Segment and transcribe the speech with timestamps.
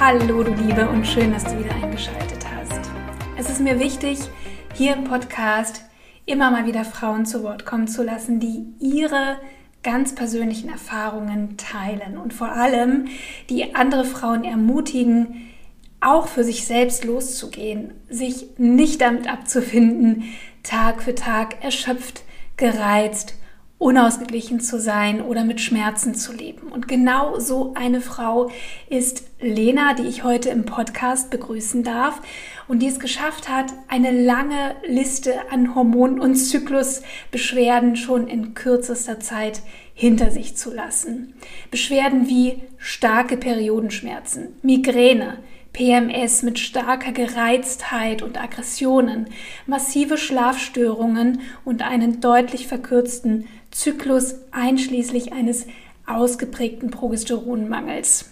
[0.00, 2.90] Hallo du Liebe und schön, dass du wieder eingeschaltet hast.
[3.36, 4.18] Es ist mir wichtig,
[4.72, 5.82] hier im Podcast
[6.24, 9.36] immer mal wieder Frauen zu Wort kommen zu lassen, die ihre
[9.82, 13.08] ganz persönlichen Erfahrungen teilen und vor allem
[13.50, 15.50] die andere Frauen ermutigen,
[16.00, 20.24] auch für sich selbst loszugehen, sich nicht damit abzufinden,
[20.62, 22.22] Tag für Tag erschöpft,
[22.56, 23.34] gereizt,
[23.80, 26.68] unausgeglichen zu sein oder mit Schmerzen zu leben.
[26.68, 28.50] Und genau so eine Frau
[28.90, 32.20] ist Lena, die ich heute im Podcast begrüßen darf
[32.68, 39.18] und die es geschafft hat, eine lange Liste an Hormon- und Zyklusbeschwerden schon in kürzester
[39.18, 39.62] Zeit
[39.94, 41.32] hinter sich zu lassen.
[41.70, 45.38] Beschwerden wie starke Periodenschmerzen, Migräne,
[45.72, 49.28] PMS mit starker Gereiztheit und Aggressionen,
[49.66, 55.66] massive Schlafstörungen und einen deutlich verkürzten Zyklus einschließlich eines
[56.06, 58.30] ausgeprägten Progesteronmangels.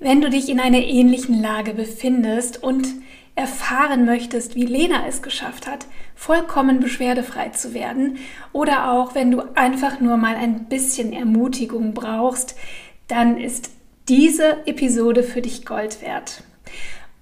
[0.00, 2.86] Wenn du dich in einer ähnlichen Lage befindest und
[3.34, 8.18] erfahren möchtest, wie Lena es geschafft hat, vollkommen beschwerdefrei zu werden,
[8.52, 12.56] oder auch wenn du einfach nur mal ein bisschen Ermutigung brauchst,
[13.06, 13.70] dann ist
[14.08, 16.42] diese Episode für dich Gold wert.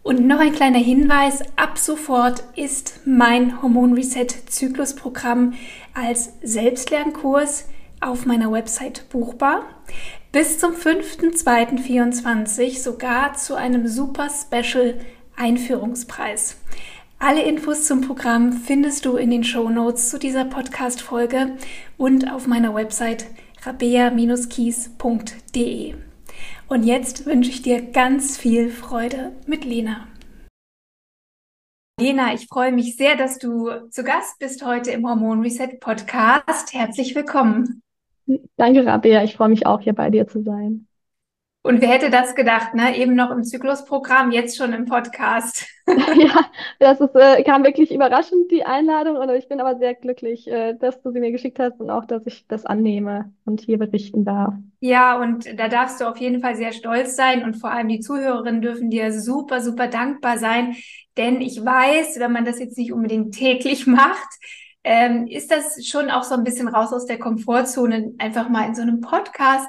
[0.06, 5.54] Und noch ein kleiner Hinweis, ab sofort ist mein Hormon Reset Zyklusprogramm
[5.94, 7.64] als Selbstlernkurs
[8.00, 9.64] auf meiner Website buchbar.
[10.30, 14.94] Bis zum 5.2.24 sogar zu einem super Special
[15.34, 16.58] Einführungspreis.
[17.18, 21.56] Alle Infos zum Programm findest du in den Show Notes zu dieser Podcast-Folge
[21.96, 23.26] und auf meiner Website
[23.64, 26.05] rabea-kies.de.
[26.68, 30.08] Und jetzt wünsche ich dir ganz viel Freude mit Lena.
[32.00, 36.74] Lena, ich freue mich sehr, dass du zu Gast bist heute im Hormon Reset Podcast.
[36.74, 37.82] Herzlich willkommen.
[38.56, 39.22] Danke, Rabea.
[39.22, 40.88] Ich freue mich auch, hier bei dir zu sein.
[41.66, 42.96] Und wer hätte das gedacht, ne?
[42.96, 45.66] Eben noch im Zyklusprogramm, jetzt schon im Podcast.
[45.86, 46.46] ja,
[46.78, 49.16] das ist, äh, kam wirklich überraschend, die Einladung.
[49.16, 52.04] Und ich bin aber sehr glücklich, äh, dass du sie mir geschickt hast und auch,
[52.04, 54.54] dass ich das annehme und hier berichten darf.
[54.78, 57.42] Ja, und da darfst du auf jeden Fall sehr stolz sein.
[57.42, 60.76] Und vor allem die Zuhörerinnen dürfen dir super, super dankbar sein.
[61.16, 64.38] Denn ich weiß, wenn man das jetzt nicht unbedingt täglich macht,
[64.84, 68.76] ähm, ist das schon auch so ein bisschen raus aus der Komfortzone, einfach mal in
[68.76, 69.66] so einem Podcast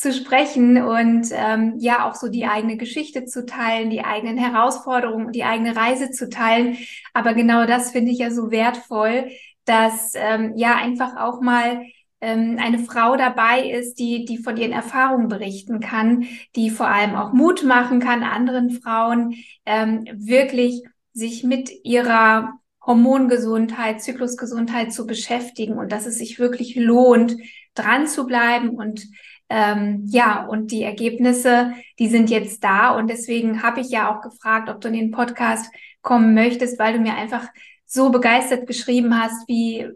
[0.00, 5.30] zu sprechen und ähm, ja auch so die eigene Geschichte zu teilen, die eigenen Herausforderungen,
[5.30, 6.78] die eigene Reise zu teilen.
[7.12, 9.28] Aber genau das finde ich ja so wertvoll,
[9.66, 11.82] dass ähm, ja einfach auch mal
[12.22, 16.24] ähm, eine Frau dabei ist, die, die von ihren Erfahrungen berichten kann,
[16.56, 19.34] die vor allem auch Mut machen kann, anderen Frauen
[19.66, 20.82] ähm, wirklich
[21.12, 22.54] sich mit ihrer
[22.86, 27.36] Hormongesundheit, Zyklusgesundheit zu beschäftigen und dass es sich wirklich lohnt,
[27.74, 29.06] dran zu bleiben und
[29.50, 32.96] ähm, ja, und die Ergebnisse, die sind jetzt da.
[32.96, 35.70] Und deswegen habe ich ja auch gefragt, ob du in den Podcast
[36.02, 37.48] kommen möchtest, weil du mir einfach
[37.84, 39.88] so begeistert geschrieben hast, wie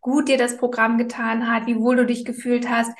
[0.00, 2.90] gut dir das Programm getan hat, wie wohl du dich gefühlt hast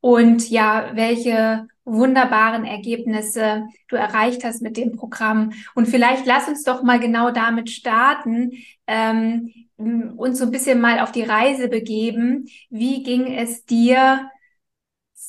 [0.00, 5.52] und ja, welche wunderbaren Ergebnisse du erreicht hast mit dem Programm.
[5.74, 8.52] Und vielleicht lass uns doch mal genau damit starten,
[8.86, 12.46] ähm, uns so ein bisschen mal auf die Reise begeben.
[12.70, 14.30] Wie ging es dir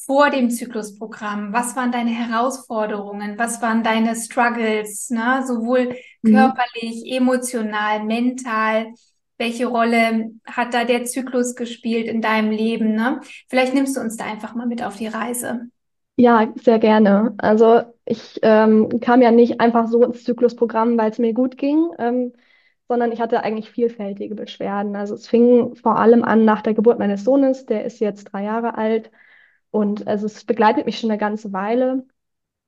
[0.09, 1.53] vor dem Zyklusprogramm?
[1.53, 3.38] Was waren deine Herausforderungen?
[3.38, 5.44] Was waren deine Struggles, ne?
[5.46, 5.94] sowohl
[6.24, 6.34] mhm.
[6.34, 8.88] körperlich, emotional, mental?
[9.38, 12.96] Welche Rolle hat da der Zyklus gespielt in deinem Leben?
[12.96, 13.22] Ne?
[13.50, 15.67] Vielleicht nimmst du uns da einfach mal mit auf die Reise.
[16.16, 17.35] Ja, sehr gerne.
[17.38, 21.88] Also ich ähm, kam ja nicht einfach so ins Zyklusprogramm, weil es mir gut ging,
[22.00, 22.34] ähm,
[22.88, 24.96] sondern ich hatte eigentlich vielfältige Beschwerden.
[24.96, 28.46] Also es fing vor allem an nach der Geburt meines Sohnes, der ist jetzt drei
[28.46, 29.11] Jahre alt.
[29.72, 32.06] Und also es begleitet mich schon eine ganze Weile.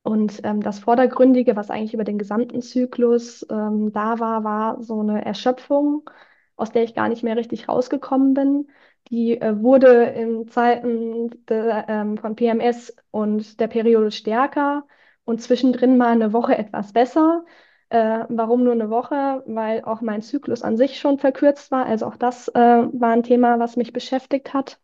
[0.02, 5.00] Und ähm, das Vordergründige, was eigentlich über den gesamten Zyklus ähm, da war, war so
[5.00, 6.08] eine Erschöpfung,
[6.56, 8.68] aus der ich gar nicht mehr richtig rausgekommen bin.
[9.08, 14.86] Die äh, wurde in Zeiten de, ähm, von PMS und der Periode stärker
[15.24, 17.44] und zwischendrin mal eine Woche etwas besser.
[17.88, 19.42] Äh, warum nur eine Woche?
[19.46, 21.86] Weil auch mein Zyklus an sich schon verkürzt war.
[21.86, 24.80] Also auch das äh, war ein Thema, was mich beschäftigt hat.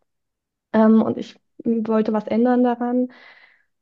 [0.73, 3.09] Ähm, und ich wollte was ändern daran.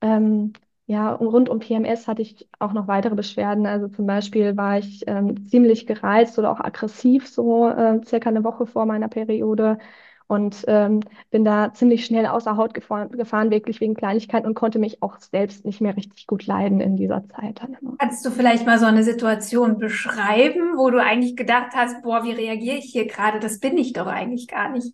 [0.02, 0.54] Ähm,
[0.86, 3.66] ja, und rund um PMS hatte ich auch noch weitere Beschwerden.
[3.66, 8.44] Also zum Beispiel war ich ähm, ziemlich gereizt oder auch aggressiv, so äh, circa eine
[8.44, 9.80] Woche vor meiner Periode.
[10.28, 14.78] Und ähm, bin da ziemlich schnell außer Haut gefahren, gefahren, wirklich wegen Kleinigkeiten und konnte
[14.78, 17.62] mich auch selbst nicht mehr richtig gut leiden in dieser Zeit.
[17.98, 22.32] Kannst du vielleicht mal so eine Situation beschreiben, wo du eigentlich gedacht hast, boah, wie
[22.32, 23.40] reagiere ich hier gerade?
[23.40, 24.94] Das bin ich doch eigentlich gar nicht.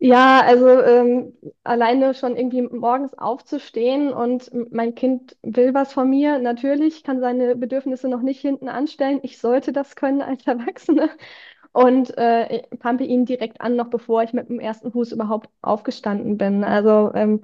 [0.00, 1.32] Ja, also ähm,
[1.64, 6.38] alleine schon irgendwie morgens aufzustehen und mein Kind will was von mir.
[6.38, 9.18] Natürlich kann seine Bedürfnisse noch nicht hinten anstellen.
[9.24, 11.10] Ich sollte das können als Erwachsene
[11.72, 16.38] und äh, pumpe ihn direkt an, noch bevor ich mit dem ersten Fuß überhaupt aufgestanden
[16.38, 16.62] bin.
[16.64, 17.42] Also, ähm,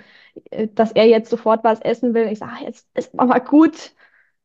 [0.51, 2.29] äh, dass er jetzt sofort was essen will.
[2.29, 3.93] Ich sage, ah, jetzt ist aber gut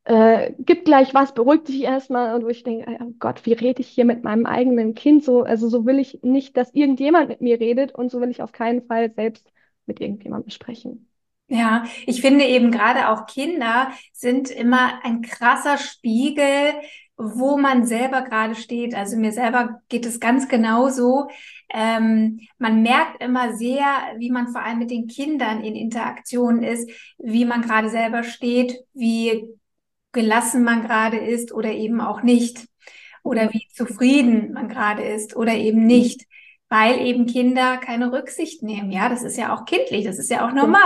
[0.09, 2.33] äh, gib gleich was, beruhig dich erstmal.
[2.33, 5.23] Und wo ich denke, oh Gott, wie rede ich hier mit meinem eigenen Kind?
[5.23, 8.41] So, also so will ich nicht, dass irgendjemand mit mir redet und so will ich
[8.41, 9.47] auf keinen Fall selbst
[9.85, 11.07] mit irgendjemandem sprechen.
[11.47, 16.73] Ja, ich finde eben gerade auch Kinder sind immer ein krasser Spiegel,
[17.15, 18.95] wo man selber gerade steht.
[18.95, 21.27] Also mir selber geht es ganz genauso.
[21.71, 23.85] Ähm, man merkt immer sehr,
[24.17, 26.89] wie man vor allem mit den Kindern in Interaktion ist,
[27.19, 29.58] wie man gerade selber steht, wie
[30.11, 32.67] gelassen man gerade ist oder eben auch nicht.
[33.23, 36.25] Oder wie zufrieden man gerade ist oder eben nicht.
[36.69, 38.91] Weil eben Kinder keine Rücksicht nehmen.
[38.91, 40.81] Ja, das ist ja auch kindlich, das ist ja auch normal.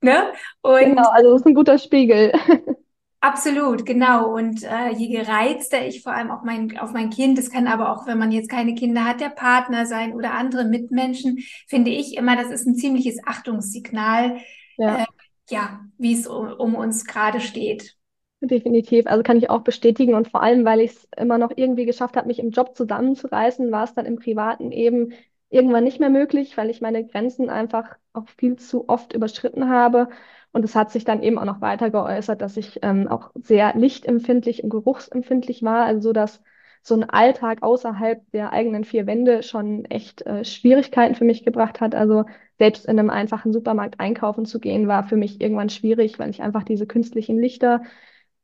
[0.00, 0.32] Ne?
[0.60, 2.32] Und genau, also das ist ein guter Spiegel.
[3.20, 4.32] Absolut, genau.
[4.32, 7.90] Und äh, je gereizter ich vor allem auch mein, auf mein Kind, das kann aber
[7.90, 12.16] auch, wenn man jetzt keine Kinder hat, der Partner sein oder andere Mitmenschen, finde ich
[12.16, 14.38] immer, das ist ein ziemliches Achtungssignal,
[14.76, 15.06] ja, äh,
[15.50, 17.95] ja wie es um, um uns gerade steht.
[18.42, 21.86] Definitiv, also kann ich auch bestätigen und vor allem, weil ich es immer noch irgendwie
[21.86, 25.14] geschafft habe, mich im Job zusammenzureißen, war es dann im Privaten eben
[25.48, 30.08] irgendwann nicht mehr möglich, weil ich meine Grenzen einfach auch viel zu oft überschritten habe.
[30.52, 33.74] Und es hat sich dann eben auch noch weiter geäußert, dass ich ähm, auch sehr
[33.74, 36.42] lichtempfindlich und geruchsempfindlich war, also so, dass
[36.82, 41.80] so ein Alltag außerhalb der eigenen vier Wände schon echt äh, Schwierigkeiten für mich gebracht
[41.80, 41.94] hat.
[41.94, 42.24] Also
[42.58, 46.42] selbst in einem einfachen Supermarkt einkaufen zu gehen, war für mich irgendwann schwierig, weil ich
[46.42, 47.82] einfach diese künstlichen Lichter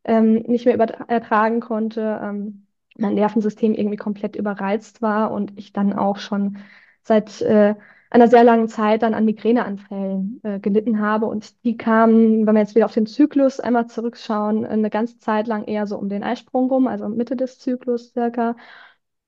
[0.04, 2.66] ähm, nicht mehr ertragen konnte, ähm,
[2.98, 6.58] mein Nervensystem irgendwie komplett überreizt war und ich dann auch schon
[7.02, 7.74] seit äh,
[8.10, 11.26] einer sehr langen Zeit dann an Migräneanfällen äh, gelitten habe.
[11.26, 15.46] Und die kamen, wenn wir jetzt wieder auf den Zyklus einmal zurückschauen, eine ganze Zeit
[15.46, 18.56] lang eher so um den Eisprung rum, also Mitte des Zyklus circa.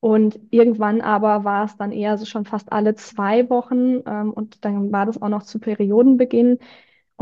[0.00, 4.02] Und irgendwann aber war es dann eher so schon fast alle zwei Wochen.
[4.06, 6.58] Ähm, und dann war das auch noch zu Periodenbeginn.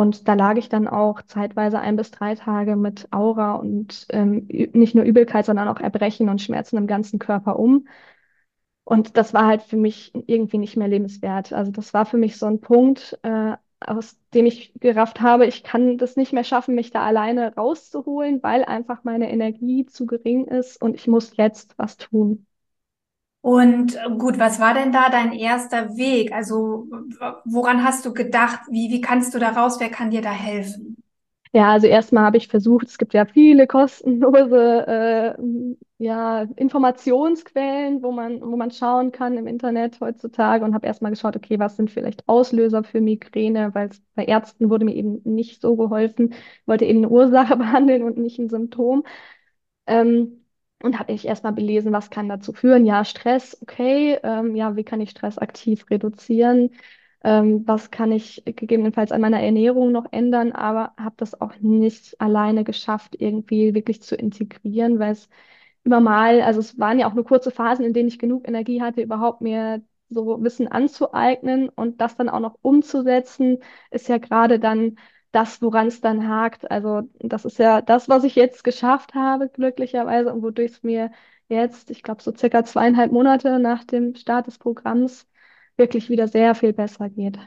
[0.03, 4.49] Und da lag ich dann auch zeitweise ein bis drei Tage mit Aura und ähm,
[4.73, 7.87] nicht nur Übelkeit, sondern auch Erbrechen und Schmerzen im ganzen Körper um.
[8.85, 11.53] Und das war halt für mich irgendwie nicht mehr lebenswert.
[11.53, 15.63] Also das war für mich so ein Punkt, äh, aus dem ich gerafft habe, ich
[15.65, 20.47] kann das nicht mehr schaffen, mich da alleine rauszuholen, weil einfach meine Energie zu gering
[20.47, 22.47] ist und ich muss jetzt was tun.
[23.43, 26.33] Und äh, gut, was war denn da dein erster Weg?
[26.33, 26.89] Also
[27.45, 28.61] woran hast du gedacht?
[28.71, 29.81] Wie, wie kannst du da raus?
[29.81, 30.97] Wer kann dir da helfen?
[31.55, 34.87] Ja, also erstmal habe ich versucht, es gibt ja viele kostenlose
[35.39, 35.43] äh,
[35.99, 41.37] ja, Informationsquellen, wo man, wo man schauen kann im Internet heutzutage und habe erstmal geschaut,
[41.37, 45.77] okay, was sind vielleicht Auslöser für Migräne, weil bei Ärzten wurde mir eben nicht so
[45.77, 46.33] geholfen,
[46.65, 49.05] wollte eben eine Ursache behandeln und nicht ein Symptom.
[49.87, 50.42] Ähm,
[50.83, 52.85] und habe ich erstmal belesen, was kann dazu führen.
[52.87, 54.19] Ja, Stress, okay.
[54.23, 56.71] Ähm, ja, wie kann ich Stress aktiv reduzieren?
[57.25, 60.53] Ähm, was kann ich gegebenenfalls an meiner Ernährung noch ändern?
[60.53, 65.29] Aber habe das auch nicht alleine geschafft, irgendwie wirklich zu integrieren, weil es
[65.85, 68.81] immer mal, also es waren ja auch nur kurze Phasen, in denen ich genug Energie
[68.83, 73.59] hatte, überhaupt mir so Wissen anzueignen und das dann auch noch umzusetzen,
[73.91, 74.97] ist ja gerade dann
[75.33, 76.71] das, woran es dann hakt.
[76.71, 81.11] Also das ist ja das, was ich jetzt geschafft habe, glücklicherweise, und wodurch es mir
[81.49, 85.27] jetzt, ich glaube, so circa zweieinhalb Monate nach dem Start des Programms
[85.77, 87.39] wirklich wieder sehr viel besser geht.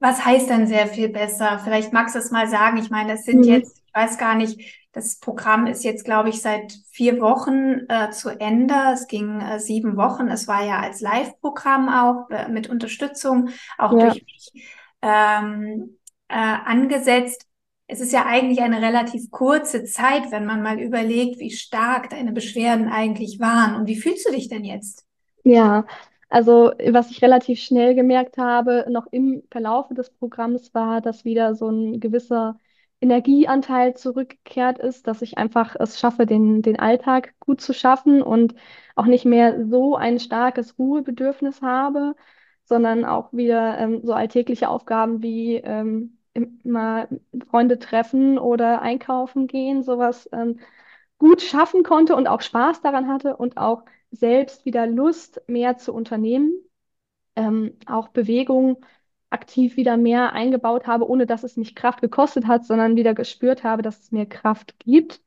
[0.00, 1.60] Was heißt denn sehr viel besser?
[1.62, 2.76] Vielleicht magst du es mal sagen.
[2.76, 3.52] Ich meine, es sind mhm.
[3.52, 4.60] jetzt, ich weiß gar nicht,
[4.92, 8.74] das Programm ist jetzt, glaube ich, seit vier Wochen äh, zu Ende.
[8.92, 10.28] Es ging äh, sieben Wochen.
[10.28, 14.10] Es war ja als Live-Programm auch äh, mit Unterstützung, auch ja.
[14.10, 14.70] durch mich.
[15.02, 15.96] Ähm,
[16.28, 17.46] äh, angesetzt.
[17.86, 22.32] Es ist ja eigentlich eine relativ kurze Zeit, wenn man mal überlegt, wie stark deine
[22.32, 23.74] Beschwerden eigentlich waren.
[23.74, 25.04] Und wie fühlst du dich denn jetzt?
[25.44, 25.86] Ja,
[26.30, 31.54] also was ich relativ schnell gemerkt habe, noch im Verlauf des Programms war, dass wieder
[31.54, 32.58] so ein gewisser
[33.00, 38.54] Energieanteil zurückgekehrt ist, dass ich einfach es schaffe, den, den Alltag gut zu schaffen und
[38.96, 42.14] auch nicht mehr so ein starkes Ruhebedürfnis habe.
[42.64, 47.08] Sondern auch wieder ähm, so alltägliche Aufgaben wie ähm, immer
[47.50, 50.58] Freunde treffen oder einkaufen gehen, sowas ähm,
[51.18, 55.92] gut schaffen konnte und auch Spaß daran hatte und auch selbst wieder Lust mehr zu
[55.94, 56.52] unternehmen,
[57.36, 58.84] ähm, auch Bewegung
[59.30, 63.64] aktiv wieder mehr eingebaut habe, ohne dass es mich Kraft gekostet hat, sondern wieder gespürt
[63.64, 65.22] habe, dass es mir Kraft gibt.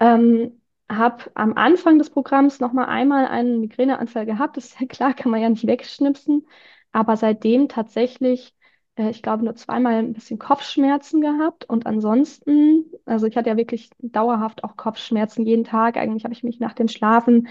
[0.00, 4.56] Ähm, habe am Anfang des Programms noch mal einmal einen Migräneanfall gehabt.
[4.56, 6.46] Das ist ja klar, kann man ja nicht wegschnipsen.
[6.92, 8.54] Aber seitdem tatsächlich,
[8.96, 11.64] äh, ich glaube, nur zweimal ein bisschen Kopfschmerzen gehabt.
[11.68, 15.96] Und ansonsten, also ich hatte ja wirklich dauerhaft auch Kopfschmerzen jeden Tag.
[15.96, 17.48] Eigentlich habe ich mich nach dem Schlafen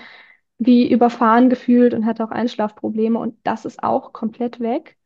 [0.59, 3.19] wie überfahren gefühlt und hatte auch Einschlafprobleme.
[3.19, 4.97] Und das ist auch komplett weg.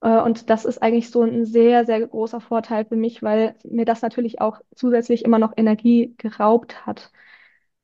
[0.00, 3.84] Äh, Und das ist eigentlich so ein sehr, sehr großer Vorteil für mich, weil mir
[3.84, 7.12] das natürlich auch zusätzlich immer noch Energie geraubt hat.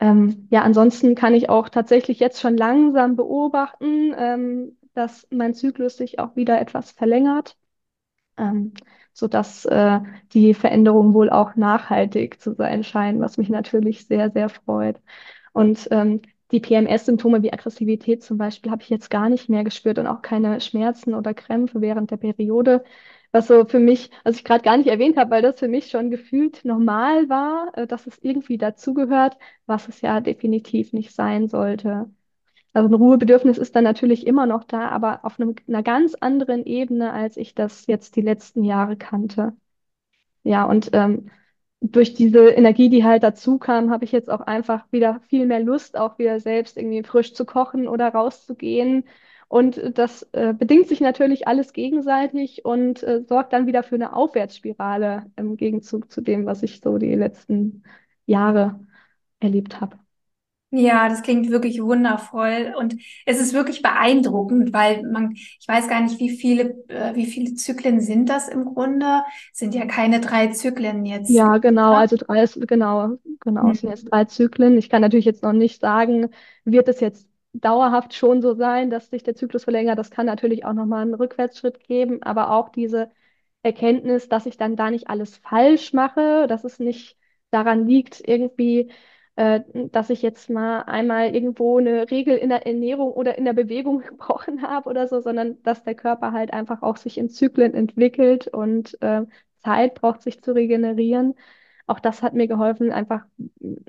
[0.00, 5.96] Ähm, ja, ansonsten kann ich auch tatsächlich jetzt schon langsam beobachten, ähm, dass mein Zyklus
[5.96, 7.56] sich auch wieder etwas verlängert,
[8.38, 8.74] ähm,
[9.12, 10.00] sodass äh,
[10.32, 15.00] die Veränderungen wohl auch nachhaltig zu sein scheinen, was mich natürlich sehr, sehr freut.
[15.52, 19.98] Und ähm, die PMS-Symptome wie Aggressivität zum Beispiel habe ich jetzt gar nicht mehr gespürt
[19.98, 22.84] und auch keine Schmerzen oder Krämpfe während der Periode.
[23.32, 25.90] Was so für mich, was ich gerade gar nicht erwähnt habe, weil das für mich
[25.90, 31.48] schon gefühlt normal war, äh, dass es irgendwie dazugehört, was es ja definitiv nicht sein
[31.48, 32.10] sollte.
[32.72, 36.66] Also ein Ruhebedürfnis ist dann natürlich immer noch da, aber auf einem, einer ganz anderen
[36.66, 39.54] Ebene, als ich das jetzt die letzten Jahre kannte.
[40.42, 41.30] Ja, und ähm,
[41.80, 45.60] durch diese Energie, die halt dazu kam, habe ich jetzt auch einfach wieder viel mehr
[45.60, 49.04] Lust, auch wieder selbst irgendwie frisch zu kochen oder rauszugehen.
[49.50, 54.14] Und das äh, bedingt sich natürlich alles gegenseitig und äh, sorgt dann wieder für eine
[54.16, 57.84] Aufwärtsspirale im Gegenzug zu dem, was ich so die letzten
[58.26, 58.80] Jahre
[59.40, 59.98] erlebt habe.
[60.72, 62.94] Ja, das klingt wirklich wundervoll und
[63.26, 67.54] es ist wirklich beeindruckend, weil man, ich weiß gar nicht, wie viele, äh, wie viele
[67.54, 69.24] Zyklen sind das im Grunde?
[69.52, 71.42] Sind ja keine drei Zyklen jetzt.
[71.42, 73.90] Ja, genau, also drei, ist- genau, genau, es sind Hm.
[73.90, 74.76] jetzt drei Zyklen.
[74.78, 76.30] Ich kann natürlich jetzt noch nicht sagen,
[76.64, 79.98] wird es jetzt dauerhaft schon so sein, dass sich der Zyklus verlängert.
[79.98, 83.10] Das kann natürlich auch nochmal einen Rückwärtsschritt geben, aber auch diese
[83.62, 87.16] Erkenntnis, dass ich dann da nicht alles falsch mache, dass es nicht
[87.50, 88.90] daran liegt, irgendwie,
[89.36, 93.52] äh, dass ich jetzt mal einmal irgendwo eine Regel in der Ernährung oder in der
[93.52, 97.74] Bewegung gebrochen habe oder so, sondern dass der Körper halt einfach auch sich in Zyklen
[97.74, 99.22] entwickelt und äh,
[99.58, 101.34] Zeit braucht, sich zu regenerieren.
[101.90, 103.24] Auch das hat mir geholfen, einfach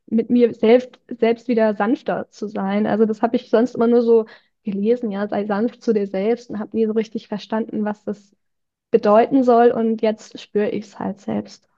[0.07, 2.87] mit mir selbst, selbst wieder sanfter zu sein.
[2.87, 4.25] Also das habe ich sonst immer nur so
[4.63, 8.35] gelesen, ja, sei sanft zu dir selbst und habe nie so richtig verstanden, was das
[8.91, 9.71] bedeuten soll.
[9.71, 11.69] Und jetzt spüre ich es halt selbst.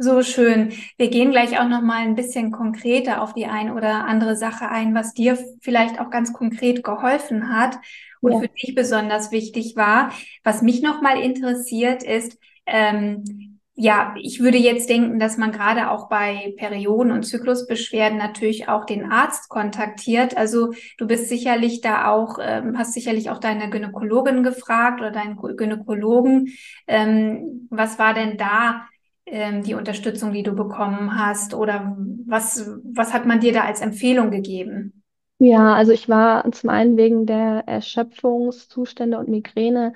[0.00, 0.72] So schön.
[0.96, 4.68] Wir gehen gleich auch noch mal ein bisschen konkreter auf die ein oder andere Sache
[4.68, 7.78] ein, was dir vielleicht auch ganz konkret geholfen hat
[8.20, 8.40] und Ja.
[8.40, 10.12] für dich besonders wichtig war.
[10.44, 15.90] Was mich noch mal interessiert ist, ähm, ja, ich würde jetzt denken, dass man gerade
[15.90, 20.36] auch bei Perioden- und Zyklusbeschwerden natürlich auch den Arzt kontaktiert.
[20.36, 25.36] Also du bist sicherlich da auch, ähm, hast sicherlich auch deine Gynäkologin gefragt oder deinen
[25.36, 26.48] Gynäkologen.
[26.88, 28.88] Ähm, was war denn da?
[29.30, 31.54] ähm, die Unterstützung, die du bekommen hast?
[31.54, 35.02] Oder was, was hat man dir da als Empfehlung gegeben?
[35.38, 39.92] Ja, also ich war zum einen wegen der Erschöpfungszustände und Migräne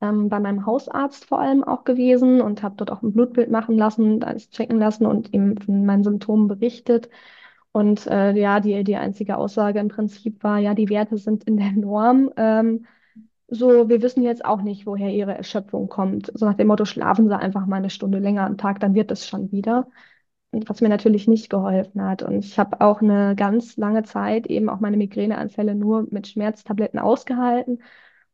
[0.00, 3.76] ähm, bei meinem Hausarzt vor allem auch gewesen und habe dort auch ein Blutbild machen
[3.76, 7.08] lassen, alles checken lassen und ihm von meinen Symptomen berichtet.
[7.72, 11.56] Und äh, ja, die, die einzige Aussage im Prinzip war, ja, die Werte sind in
[11.58, 12.30] der Norm.
[12.36, 12.86] Ähm,
[13.48, 16.32] so, wir wissen jetzt auch nicht, woher ihre Erschöpfung kommt.
[16.34, 19.10] So nach dem Motto, schlafen Sie einfach mal eine Stunde länger am Tag, dann wird
[19.12, 19.88] es schon wieder.
[20.52, 22.22] Was mir natürlich nicht geholfen hat.
[22.22, 26.98] Und ich habe auch eine ganz lange Zeit eben auch meine Migräneanfälle nur mit Schmerztabletten
[26.98, 27.82] ausgehalten.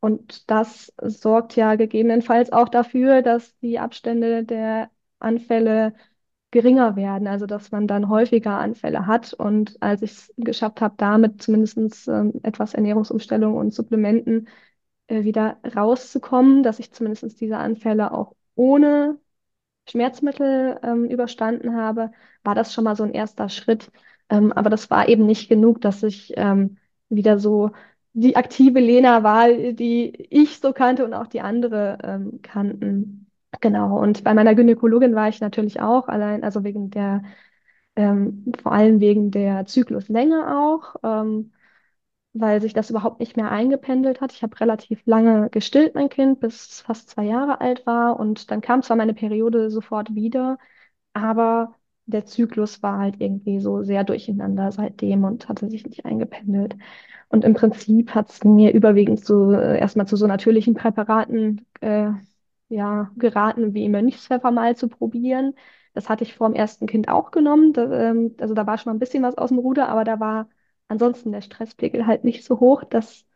[0.02, 4.90] Und das sorgt ja gegebenenfalls auch dafür, dass die Abstände der
[5.21, 5.94] Anfälle
[6.50, 9.32] geringer werden, also dass man dann häufiger Anfälle hat.
[9.32, 14.49] Und als ich es geschafft habe, damit zumindest ähm, etwas Ernährungsumstellung und Supplementen
[15.06, 19.21] äh, wieder rauszukommen, dass ich zumindest diese Anfälle auch ohne
[19.88, 22.12] Schmerzmittel ähm, überstanden habe,
[22.44, 23.92] war das schon mal so ein erster Schritt.
[24.28, 26.78] Ähm, aber das war eben nicht genug, dass ich ähm,
[27.09, 27.71] wieder so
[28.14, 33.31] die aktive Lena war, die ich so kannte und auch die andere ähm, kannten.
[33.61, 33.99] Genau.
[34.00, 37.23] Und bei meiner Gynäkologin war ich natürlich auch allein, also wegen der,
[37.97, 40.97] ähm, vor allem wegen der Zykluslänge auch.
[41.02, 41.52] Ähm,
[42.35, 44.33] weil sich das überhaupt nicht mehr eingependelt hat.
[44.33, 48.19] Ich habe relativ lange gestillt, mein Kind, bis fast zwei Jahre alt war.
[48.19, 50.59] Und dann kam zwar meine Periode sofort wieder,
[51.14, 51.75] aber
[52.12, 56.76] der Zyklus war halt irgendwie so sehr durcheinander seitdem und hatte sich nicht eingependelt.
[57.28, 62.11] Und im Prinzip hat es mir überwiegend so äh, erstmal zu so natürlichen Präparaten äh,
[62.69, 65.54] ja, geraten, wie Mönchspfeffer mal zu probieren.
[65.95, 67.73] Das hatte ich vor dem ersten Kind auch genommen.
[67.73, 70.21] Da, ähm, also da war schon mal ein bisschen was aus dem Ruder, aber da
[70.21, 70.49] war
[70.88, 73.26] ansonsten der Stresspegel halt nicht so hoch, dass,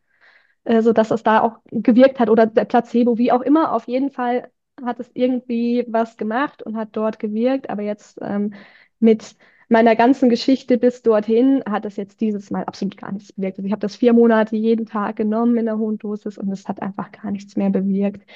[0.65, 3.73] äh, so dass es da auch gewirkt hat oder der Placebo, wie auch immer.
[3.73, 4.51] Auf jeden Fall
[4.85, 7.71] hat es irgendwie was gemacht und hat dort gewirkt.
[7.71, 8.55] Aber jetzt ähm,
[9.01, 9.37] mit
[9.69, 13.59] meiner ganzen Geschichte bis dorthin hat es jetzt dieses Mal absolut gar nichts bewirkt.
[13.59, 16.69] Also ich habe das vier Monate jeden Tag genommen in der hohen Dosis und es
[16.69, 18.29] hat einfach gar nichts mehr bewirkt.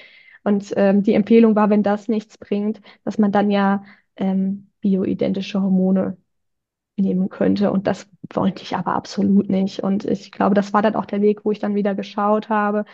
[0.43, 3.85] Und ähm, die Empfehlung war, wenn das nichts bringt, dass man dann ja
[4.17, 6.17] ähm, bioidentische Hormone
[6.97, 7.71] nehmen könnte.
[7.73, 9.81] Und das wollte ich aber absolut nicht.
[9.81, 12.85] Und ich glaube, das war dann auch der Weg, wo ich dann wieder geschaut habe,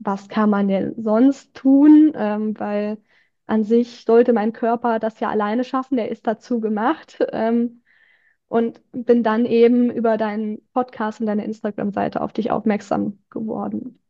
[0.00, 2.12] was kann man denn sonst tun?
[2.16, 2.98] Ähm, weil
[3.46, 7.18] an sich sollte mein Körper das ja alleine schaffen, der ist dazu gemacht.
[7.32, 7.82] Ähm,
[8.48, 14.00] und bin dann eben über deinen Podcast und deine Instagram-Seite auf dich aufmerksam geworden.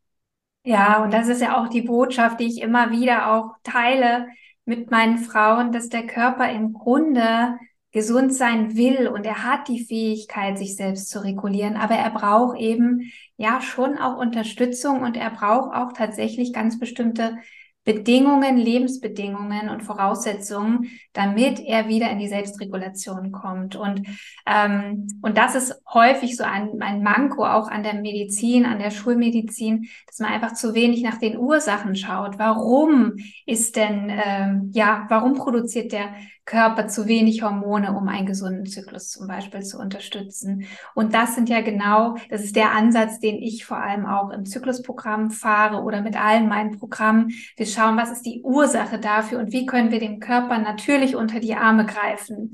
[0.65, 4.29] Ja, und das ist ja auch die Botschaft, die ich immer wieder auch teile
[4.65, 7.59] mit meinen Frauen, dass der Körper im Grunde
[7.93, 12.59] gesund sein will und er hat die Fähigkeit, sich selbst zu regulieren, aber er braucht
[12.59, 17.39] eben ja schon auch Unterstützung und er braucht auch tatsächlich ganz bestimmte
[17.83, 23.75] Bedingungen, Lebensbedingungen und Voraussetzungen, damit er wieder in die Selbstregulation kommt.
[23.75, 24.07] Und,
[24.47, 28.91] ähm, und das ist häufig so ein, ein Manko auch an der Medizin, an der
[28.91, 32.39] Schulmedizin, dass man einfach zu wenig nach den Ursachen schaut.
[32.39, 33.15] Warum
[33.47, 36.15] ist denn, ähm, ja, warum produziert der
[36.51, 40.67] Körper zu wenig Hormone, um einen gesunden Zyklus zum Beispiel zu unterstützen.
[40.97, 44.45] Und das sind ja genau, das ist der Ansatz, den ich vor allem auch im
[44.45, 47.31] Zyklusprogramm fahre oder mit allen meinen Programmen.
[47.57, 51.39] Wir schauen, was ist die Ursache dafür und wie können wir dem Körper natürlich unter
[51.39, 52.53] die Arme greifen.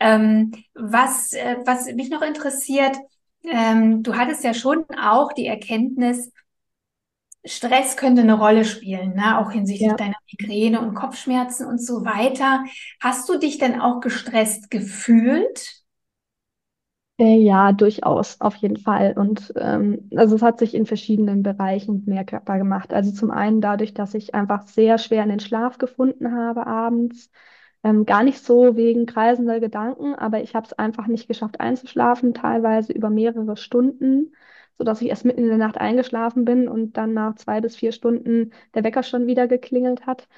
[0.00, 2.96] Ähm, was, äh, was mich noch interessiert,
[3.44, 6.32] ähm, du hattest ja schon auch die Erkenntnis,
[7.46, 9.38] Stress könnte eine Rolle spielen, ne?
[9.38, 9.96] auch hinsichtlich ja.
[9.96, 12.64] deiner Migräne und Kopfschmerzen und so weiter.
[13.00, 15.84] Hast du dich denn auch gestresst gefühlt?
[17.18, 19.14] Äh, ja, durchaus, auf jeden Fall.
[19.16, 22.92] Und ähm, also es hat sich in verschiedenen Bereichen mehr Körper gemacht.
[22.92, 27.30] Also zum einen dadurch, dass ich einfach sehr schwer in den Schlaf gefunden habe abends.
[27.82, 32.34] Ähm, gar nicht so wegen kreisender Gedanken, aber ich habe es einfach nicht geschafft einzuschlafen,
[32.34, 34.32] teilweise über mehrere Stunden
[34.78, 37.92] sodass ich erst mitten in der Nacht eingeschlafen bin und dann nach zwei bis vier
[37.92, 40.28] Stunden der Wecker schon wieder geklingelt hat,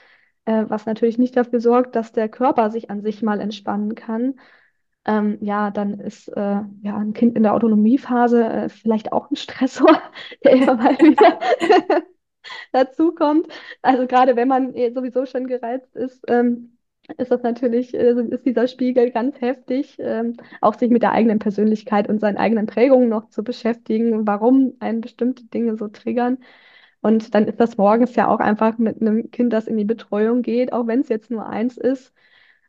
[0.44, 4.34] äh, was natürlich nicht dafür sorgt, dass der Körper sich an sich mal entspannen kann.
[5.04, 9.36] Ähm, ja, dann ist äh, ja ein Kind in der Autonomiephase äh, vielleicht auch ein
[9.36, 10.00] Stressor,
[10.44, 11.38] der immer mal wieder
[12.72, 13.48] dazu kommt.
[13.82, 16.77] Also gerade wenn man eh sowieso schon gereizt ist, ähm,
[17.16, 21.38] ist das natürlich, also ist dieser Spiegel ganz heftig, ähm, auch sich mit der eigenen
[21.38, 26.38] Persönlichkeit und seinen eigenen Prägungen noch zu beschäftigen, warum einen bestimmte Dinge so triggern.
[27.00, 30.42] Und dann ist das morgens ja auch einfach mit einem Kind, das in die Betreuung
[30.42, 32.12] geht, auch wenn es jetzt nur eins ist,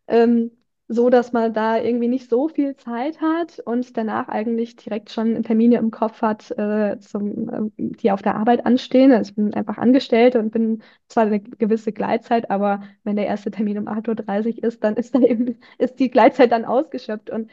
[0.08, 0.52] ähm,
[0.92, 5.44] so, dass man da irgendwie nicht so viel Zeit hat und danach eigentlich direkt schon
[5.44, 9.12] Termine im Kopf hat, äh, zum, äh, die auf der Arbeit anstehen.
[9.12, 13.52] Also ich bin einfach Angestellte und bin zwar eine gewisse Gleitzeit, aber wenn der erste
[13.52, 17.30] Termin um 8.30 Uhr ist, dann ist da eben, ist die Gleitzeit dann ausgeschöpft.
[17.30, 17.52] Und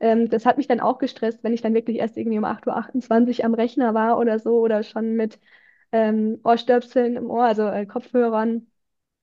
[0.00, 3.40] ähm, das hat mich dann auch gestresst, wenn ich dann wirklich erst irgendwie um 8.28
[3.40, 5.38] Uhr am Rechner war oder so oder schon mit
[5.92, 8.66] ähm, Ohrstöpseln im Ohr, also äh, Kopfhörern.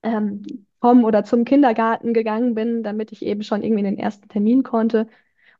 [0.02, 0.42] Ähm,
[0.82, 4.64] vom oder zum Kindergarten gegangen bin, damit ich eben schon irgendwie in den ersten Termin
[4.64, 5.08] konnte.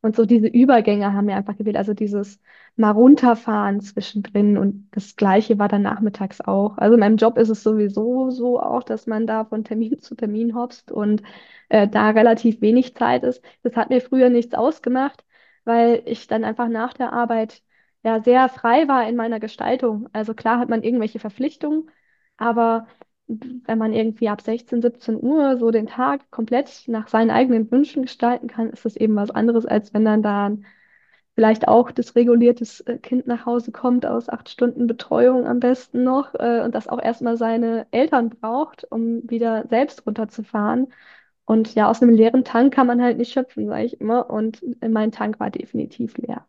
[0.02, 2.40] Und so diese Übergänge haben mir einfach gewählt, also dieses
[2.76, 6.76] mal runterfahren zwischendrin und das Gleiche war dann nachmittags auch.
[6.78, 10.14] Also in meinem Job ist es sowieso so auch, dass man da von Termin zu
[10.16, 11.22] Termin hopst und
[11.68, 13.44] äh, da relativ wenig Zeit ist.
[13.62, 15.24] Das hat mir früher nichts ausgemacht,
[15.64, 17.62] weil ich dann einfach nach der Arbeit
[18.02, 20.08] ja sehr frei war in meiner Gestaltung.
[20.12, 21.90] Also klar hat man irgendwelche Verpflichtungen,
[22.36, 22.86] aber
[23.66, 28.02] wenn man irgendwie ab 16, 17 Uhr so den Tag komplett nach seinen eigenen Wünschen
[28.02, 30.56] gestalten kann, ist das eben was anderes, als wenn dann da
[31.34, 36.04] vielleicht auch das reguliertes äh, Kind nach Hause kommt aus acht Stunden Betreuung am besten
[36.04, 40.92] noch äh, und das auch erstmal seine Eltern braucht, um wieder selbst runterzufahren.
[41.44, 44.30] Und ja, aus einem leeren Tank kann man halt nicht schöpfen, sage ich immer.
[44.30, 46.46] Und mein Tank war definitiv leer.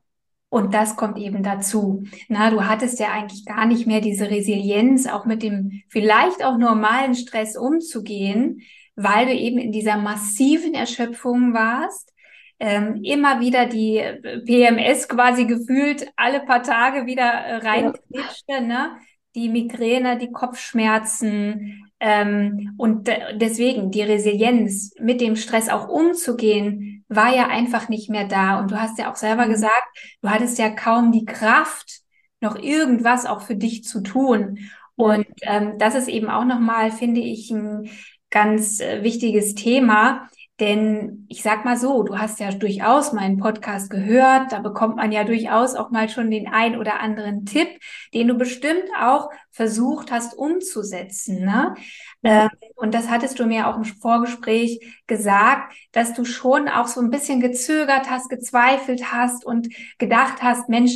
[0.53, 2.03] Und das kommt eben dazu.
[2.29, 6.59] Na, du hattest ja eigentlich gar nicht mehr diese Resilienz, auch mit dem vielleicht auch
[6.59, 8.61] normalen Stress umzugehen,
[8.95, 12.13] weil du eben in dieser massiven Erschöpfung warst.
[12.59, 13.99] Ähm, immer wieder die
[14.45, 18.91] PMS quasi gefühlt alle paar Tage wieder äh, reinklitschte, ne?
[19.33, 27.33] Die Migräne, die Kopfschmerzen, ähm, und deswegen die Resilienz, mit dem Stress auch umzugehen, war
[27.35, 28.59] ja einfach nicht mehr da.
[28.59, 29.51] Und du hast ja auch selber Mhm.
[29.51, 29.83] gesagt,
[30.21, 32.01] du hattest ja kaum die Kraft,
[32.41, 34.59] noch irgendwas auch für dich zu tun.
[34.95, 37.89] Und ähm, das ist eben auch nochmal, finde ich, ein
[38.29, 40.29] ganz äh, wichtiges Thema.
[40.63, 45.11] Denn ich sag mal so, du hast ja durchaus meinen Podcast gehört, da bekommt man
[45.11, 47.67] ja durchaus auch mal schon den ein oder anderen Tipp,
[48.13, 51.43] den du bestimmt auch versucht hast umzusetzen.
[51.43, 51.75] Ne?
[52.21, 52.45] Ja.
[52.45, 57.01] Ähm, und das hattest du mir auch im Vorgespräch gesagt, dass du schon auch so
[57.01, 60.93] ein bisschen gezögert hast, gezweifelt hast und gedacht hast, Mensch,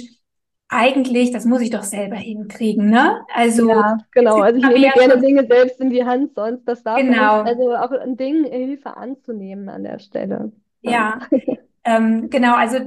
[0.69, 3.21] eigentlich, das muss ich doch selber hinkriegen, ne?
[3.33, 4.41] Also, Ja, genau.
[4.41, 7.37] Also ich nehme gerne schon, Dinge selbst in die Hand, sonst das darf man nicht.
[7.37, 10.51] genau, Also auch ein Ding, Hilfe anzunehmen an der Stelle.
[10.81, 11.19] Ja.
[11.83, 12.79] Ähm, genau, also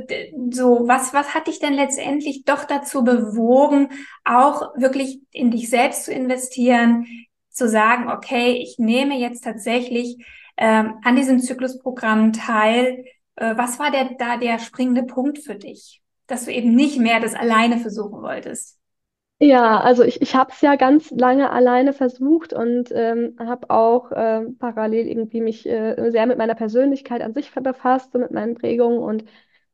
[0.51, 3.88] so, was, was hat dich denn letztendlich doch dazu bewogen,
[4.25, 7.07] auch wirklich in dich selbst zu investieren,
[7.49, 10.19] zu sagen, okay, ich nehme jetzt tatsächlich
[10.59, 13.05] ähm, an diesem Zyklusprogramm teil.
[13.37, 17.21] Äh, was war der, da der springende Punkt für dich, dass du eben nicht mehr
[17.21, 18.79] das alleine versuchen wolltest?
[19.43, 24.12] Ja, also ich, ich habe es ja ganz lange alleine versucht und ähm, habe auch
[24.14, 28.55] ähm, parallel irgendwie mich äh, sehr mit meiner Persönlichkeit an sich befasst und mit meinen
[28.55, 29.25] Prägungen und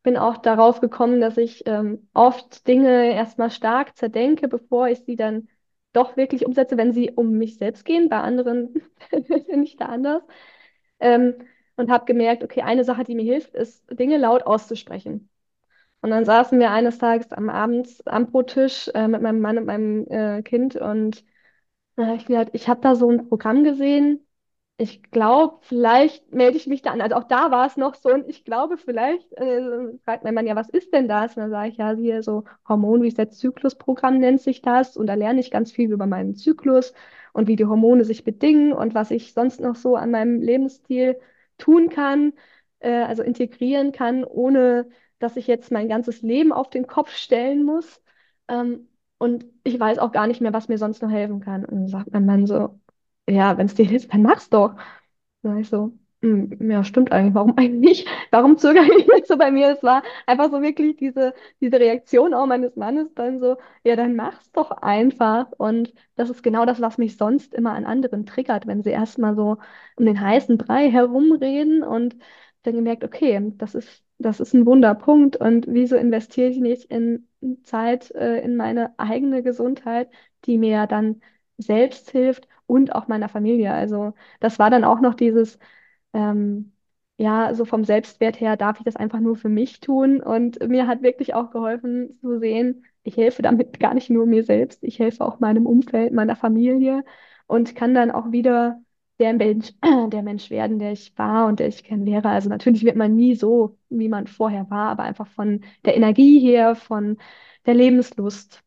[0.05, 5.17] bin auch darauf gekommen, dass ich ähm, oft Dinge erstmal stark zerdenke, bevor ich sie
[5.17, 5.49] dann
[5.93, 8.09] doch wirklich umsetze, wenn sie um mich selbst gehen.
[8.09, 8.73] Bei anderen
[9.49, 10.23] bin ich da anders.
[11.01, 11.35] Ähm,
[11.77, 15.29] und habe gemerkt, okay, eine Sache, die mir hilft, ist, Dinge laut auszusprechen.
[16.03, 19.67] Und dann saßen wir eines Tages am Abend am Brottisch äh, mit meinem Mann und
[19.67, 21.25] meinem äh, Kind und
[21.97, 24.27] dann habe ich gesagt, ich habe da so ein Programm gesehen.
[24.79, 27.01] Ich glaube, vielleicht melde ich mich da an.
[27.01, 30.47] Also auch da war es noch so und ich glaube, vielleicht äh, fragt mein Mann
[30.47, 31.35] ja, was ist denn das?
[31.37, 35.51] Und dann sage ich ja, hier so Hormon-Reset-Zyklus-Programm nennt sich das und da lerne ich
[35.51, 36.93] ganz viel über meinen Zyklus
[37.33, 41.19] und wie die Hormone sich bedingen und was ich sonst noch so an meinem Lebensstil
[41.59, 42.35] tun kann,
[42.81, 44.89] äh, also integrieren kann, ohne
[45.27, 48.01] dass ich jetzt mein ganzes Leben auf den Kopf stellen muss.
[48.49, 51.65] Ähm, und ich weiß auch gar nicht mehr, was mir sonst noch helfen kann.
[51.65, 52.81] Und dann sagt mein Mann so,
[53.29, 54.75] ja, wenn es dir hilft, dann mach's doch.
[55.43, 57.35] Dann sag ich so, "Hm, ja, stimmt eigentlich.
[57.35, 58.07] Warum eigentlich?
[58.31, 59.71] Warum zögere ich jetzt so bei mir?
[59.73, 64.17] Es war einfach so wirklich diese, diese Reaktion auch meines Mannes dann so, ja, dann
[64.17, 65.51] mach's doch einfach.
[65.59, 69.35] Und das ist genau das, was mich sonst immer an anderen triggert, wenn sie erstmal
[69.37, 69.59] so
[69.97, 72.17] um den heißen Brei herumreden und
[72.63, 77.29] dann gemerkt, okay, das ist, das ist ein Wunderpunkt und wieso investiere ich nicht in
[77.63, 80.11] Zeit, äh, in meine eigene Gesundheit,
[80.47, 81.21] die mir ja dann
[81.59, 83.73] selbst hilft und auch meiner Familie.
[83.73, 85.59] Also das war dann auch noch dieses,
[86.13, 86.73] ähm,
[87.19, 90.21] ja, so vom Selbstwert her darf ich das einfach nur für mich tun.
[90.23, 94.45] Und mir hat wirklich auch geholfen zu sehen, ich helfe damit gar nicht nur mir
[94.45, 97.05] selbst, ich helfe auch meinem Umfeld, meiner Familie
[97.47, 98.81] und kann dann auch wieder
[99.19, 99.73] der Mensch,
[100.13, 102.29] der Mensch werden, der ich war und der ich gern wäre.
[102.29, 106.41] Also natürlich wird man nie so, wie man vorher war, aber einfach von der Energie
[106.41, 107.19] her, von
[107.67, 108.63] der Lebenslust.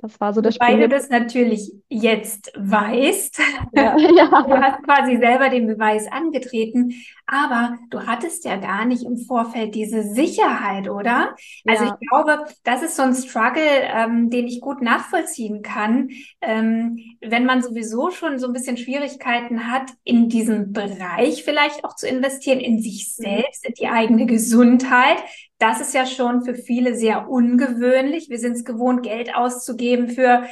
[0.00, 3.40] Das war so der Wobei du das natürlich jetzt weißt.
[3.74, 6.94] Ja, Du hast quasi selber den Beweis angetreten,
[7.26, 11.34] aber du hattest ja gar nicht im Vorfeld diese Sicherheit, oder?
[11.66, 11.98] Also ja.
[12.00, 17.44] ich glaube, das ist so ein Struggle, ähm, den ich gut nachvollziehen kann, ähm, wenn
[17.44, 22.60] man sowieso schon so ein bisschen Schwierigkeiten hat, in diesem Bereich vielleicht auch zu investieren,
[22.60, 23.22] in sich Mhm.
[23.24, 25.18] selbst, in die eigene Gesundheit.
[25.58, 28.28] Das ist ja schon für viele sehr ungewöhnlich.
[28.30, 30.46] Wir sind es gewohnt, Geld auszugeben für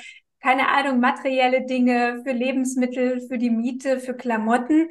[0.46, 4.88] keine Ahnung, materielle Dinge, für Lebensmittel, für die Miete, für Klamotten.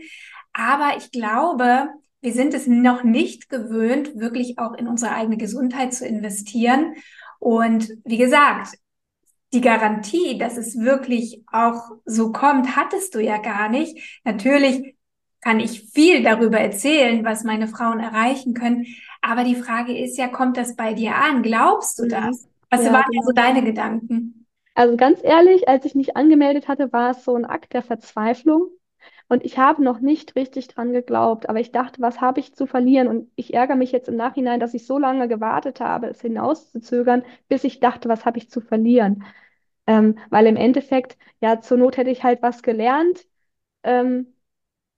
[0.51, 1.89] Aber ich glaube,
[2.21, 6.95] wir sind es noch nicht gewöhnt, wirklich auch in unsere eigene Gesundheit zu investieren.
[7.39, 8.75] Und wie gesagt,
[9.53, 14.21] die Garantie, dass es wirklich auch so kommt, hattest du ja gar nicht.
[14.25, 14.95] Natürlich
[15.39, 18.87] kann ich viel darüber erzählen, was meine Frauen erreichen können.
[19.25, 21.41] Aber die Frage ist ja, kommt das bei dir an?
[21.43, 22.07] Glaubst du Mhm.
[22.07, 22.47] das?
[22.69, 23.33] Was Ja, waren da so genau.
[23.33, 24.45] deine Gedanken?
[24.73, 28.69] Also ganz ehrlich, als ich mich angemeldet hatte, war es so ein Akt der Verzweiflung.
[29.27, 32.67] Und ich habe noch nicht richtig dran geglaubt, aber ich dachte, was habe ich zu
[32.67, 33.07] verlieren?
[33.07, 37.23] Und ich ärgere mich jetzt im Nachhinein, dass ich so lange gewartet habe, es hinauszuzögern,
[37.47, 39.23] bis ich dachte, was habe ich zu verlieren?
[39.87, 43.25] Ähm, weil im Endeffekt, ja, zur Not hätte ich halt was gelernt,
[43.83, 44.33] ähm,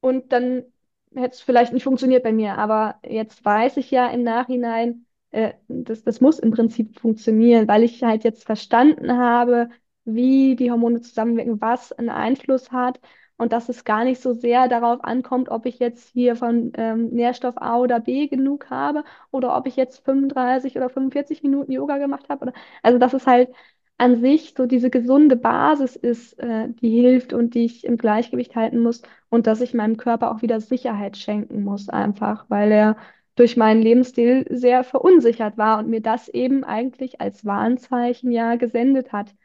[0.02, 0.66] und dann
[1.16, 2.58] hätte es vielleicht nicht funktioniert bei mir.
[2.58, 7.84] Aber jetzt weiß ich ja im Nachhinein, äh, das, das muss im Prinzip funktionieren, weil
[7.84, 9.70] ich halt jetzt verstanden habe,
[10.06, 13.00] wie die Hormone zusammenwirken, was einen Einfluss hat
[13.38, 17.10] und dass es gar nicht so sehr darauf ankommt, ob ich jetzt hier von ähm,
[17.10, 21.98] Nährstoff A oder B genug habe oder ob ich jetzt 35 oder 45 Minuten Yoga
[21.98, 22.42] gemacht habe.
[22.46, 23.50] Oder, also dass es halt
[23.98, 28.56] an sich so diese gesunde Basis ist, äh, die hilft und die ich im Gleichgewicht
[28.56, 32.98] halten muss und dass ich meinem Körper auch wieder Sicherheit schenken muss, einfach, weil er
[33.36, 39.12] durch meinen Lebensstil sehr verunsichert war und mir das eben eigentlich als Warnzeichen ja gesendet
[39.14, 39.36] hat.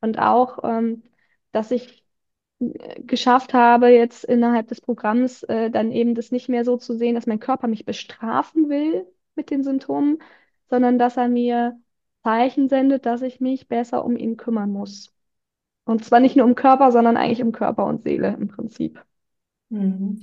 [0.00, 1.02] Und auch, ähm,
[1.52, 2.04] dass ich
[2.60, 6.96] äh, geschafft habe, jetzt innerhalb des Programms äh, dann eben das nicht mehr so zu
[6.96, 10.18] sehen, dass mein Körper mich bestrafen will mit den Symptomen,
[10.68, 11.78] sondern dass er mir
[12.26, 15.14] Zeichen sendet, dass ich mich besser um ihn kümmern muss.
[15.84, 19.00] Und zwar nicht nur um Körper, sondern eigentlich um Körper und Seele im Prinzip.
[19.68, 20.22] Mhm.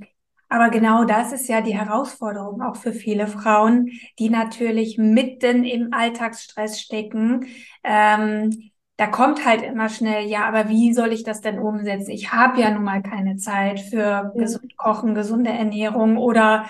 [0.50, 3.90] Aber genau das ist ja die Herausforderung auch für viele Frauen,
[4.20, 7.48] die natürlich mitten im Alltagsstress stecken.
[7.86, 12.12] Ähm, da kommt halt immer schnell, ja, aber wie soll ich das denn umsetzen?
[12.12, 16.70] Ich habe ja nun mal keine Zeit für gesund Kochen, gesunde Ernährung oder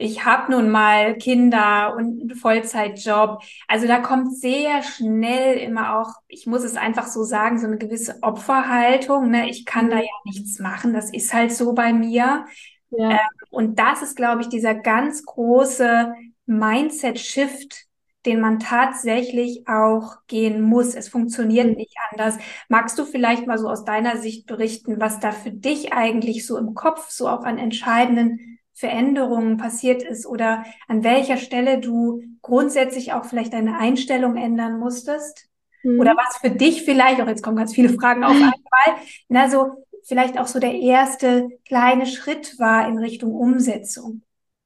[0.00, 3.42] ich habe nun mal Kinder und einen Vollzeitjob.
[3.66, 7.78] Also da kommt sehr schnell immer auch, ich muss es einfach so sagen, so eine
[7.78, 9.28] gewisse Opferhaltung.
[9.30, 9.50] Ne?
[9.50, 9.90] Ich kann mhm.
[9.90, 12.46] da ja nichts machen, das ist halt so bei mir.
[12.90, 13.10] Ja.
[13.10, 13.18] Ähm,
[13.50, 16.14] und das ist, glaube ich, dieser ganz große
[16.46, 17.86] Mindset-Shift,
[18.24, 20.94] den man tatsächlich auch gehen muss.
[20.94, 21.74] Es funktioniert mhm.
[21.74, 22.38] nicht anders.
[22.68, 26.56] Magst du vielleicht mal so aus deiner Sicht berichten, was da für dich eigentlich so
[26.56, 33.12] im Kopf so auch an entscheidenden Veränderungen passiert ist oder an welcher Stelle du grundsätzlich
[33.12, 35.48] auch vielleicht deine Einstellung ändern musstest?
[35.84, 36.00] Mhm.
[36.00, 39.84] Oder was für dich vielleicht, auch jetzt kommen ganz viele Fragen auf einmal, na so
[40.04, 44.22] vielleicht auch so der erste kleine Schritt war in Richtung Umsetzung?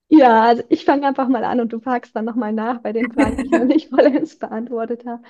[0.09, 3.11] Ja, also ich fange einfach mal an und du fragst dann nochmal nach bei den
[3.13, 5.23] Fragen, die ich noch nicht vollends beantwortet habe.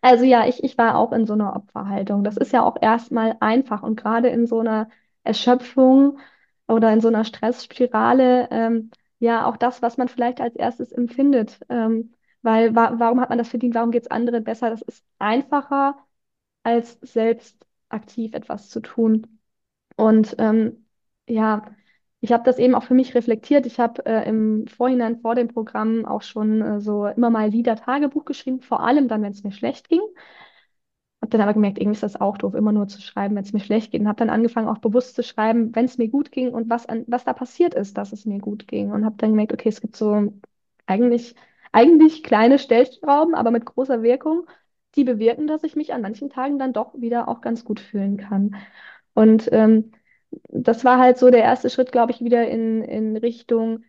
[0.00, 2.24] Also ja, ich, ich war auch in so einer Opferhaltung.
[2.24, 4.88] Das ist ja auch erstmal einfach und gerade in so einer
[5.24, 6.18] Erschöpfung
[6.70, 11.60] oder in so einer Stressspirale, ähm, ja, auch das, was man vielleicht als erstes empfindet.
[11.68, 13.74] Ähm, weil wa warum hat man das verdient?
[13.74, 14.70] Warum geht es anderen besser?
[14.70, 15.96] Das ist einfacher,
[16.62, 19.40] als selbst aktiv etwas zu tun.
[19.96, 20.86] Und ähm,
[21.28, 21.64] ja,
[22.20, 23.66] ich habe das eben auch für mich reflektiert.
[23.66, 27.76] Ich habe äh, im Vorhinein vor dem Programm auch schon äh, so immer mal wieder
[27.76, 30.00] Tagebuch geschrieben, vor allem dann, wenn es mir schlecht ging.
[31.30, 33.52] Habe dann aber gemerkt, irgendwie ist das auch doof, immer nur zu schreiben, wenn es
[33.52, 34.00] mir schlecht geht.
[34.00, 36.86] Und habe dann angefangen, auch bewusst zu schreiben, wenn es mir gut ging und was,
[36.86, 38.90] an, was da passiert ist, dass es mir gut ging.
[38.92, 40.32] Und habe dann gemerkt, okay, es gibt so
[40.86, 41.34] eigentlich,
[41.72, 44.46] eigentlich kleine Stellschrauben, aber mit großer Wirkung,
[44.96, 48.16] die bewirken, dass ich mich an manchen Tagen dann doch wieder auch ganz gut fühlen
[48.16, 48.56] kann.
[49.14, 49.92] Und ähm,
[50.48, 53.84] das war halt so der erste Schritt, glaube ich, wieder in, in Richtung,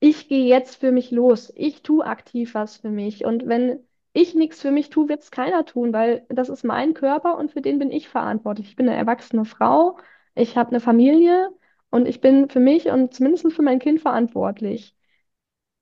[0.00, 3.24] ich gehe jetzt für mich los, ich tue aktiv was für mich.
[3.24, 3.80] Und wenn
[4.12, 7.52] ich nichts für mich tue, wird es keiner tun, weil das ist mein Körper und
[7.52, 8.68] für den bin ich verantwortlich.
[8.70, 9.98] Ich bin eine erwachsene Frau,
[10.34, 11.50] ich habe eine Familie
[11.90, 14.96] und ich bin für mich und zumindest für mein Kind verantwortlich.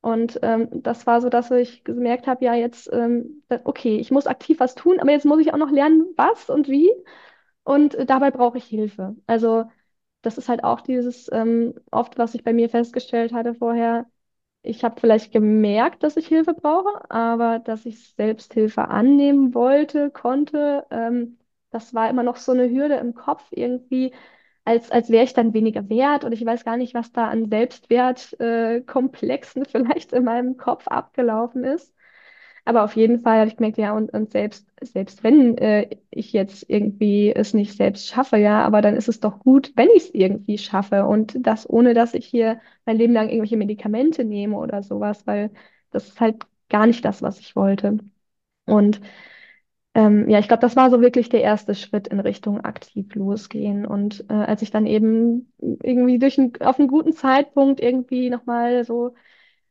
[0.02, 4.26] Und ähm, das war so, dass ich gemerkt habe, ja, jetzt, ähm, okay, ich muss
[4.26, 6.90] aktiv was tun, aber jetzt muss ich auch noch lernen, was und wie.
[7.64, 9.16] Und äh, dabei brauche ich Hilfe.
[9.26, 9.64] Also
[10.22, 14.06] das ist halt auch dieses ähm, oft, was ich bei mir festgestellt hatte vorher.
[14.62, 20.86] Ich habe vielleicht gemerkt, dass ich Hilfe brauche, aber dass ich Selbsthilfe annehmen wollte, konnte,
[20.90, 21.38] ähm,
[21.70, 24.12] das war immer noch so eine Hürde im Kopf irgendwie,
[24.64, 27.48] als, als wäre ich dann weniger wert und ich weiß gar nicht, was da an
[27.48, 31.94] Selbstwertkomplexen äh, vielleicht in meinem Kopf abgelaufen ist.
[32.64, 36.32] Aber auf jeden Fall habe ich gemerkt, ja, und, und selbst, selbst wenn äh, ich
[36.32, 40.04] jetzt irgendwie es nicht selbst schaffe, ja, aber dann ist es doch gut, wenn ich
[40.04, 44.56] es irgendwie schaffe und das ohne, dass ich hier mein Leben lang irgendwelche Medikamente nehme
[44.58, 45.50] oder sowas, weil
[45.90, 46.36] das ist halt
[46.68, 47.98] gar nicht das, was ich wollte.
[48.66, 49.00] Und
[49.94, 53.84] ähm, ja, ich glaube, das war so wirklich der erste Schritt in Richtung aktiv losgehen.
[53.86, 58.84] Und äh, als ich dann eben irgendwie durch ein, auf einen guten Zeitpunkt irgendwie nochmal
[58.84, 59.14] so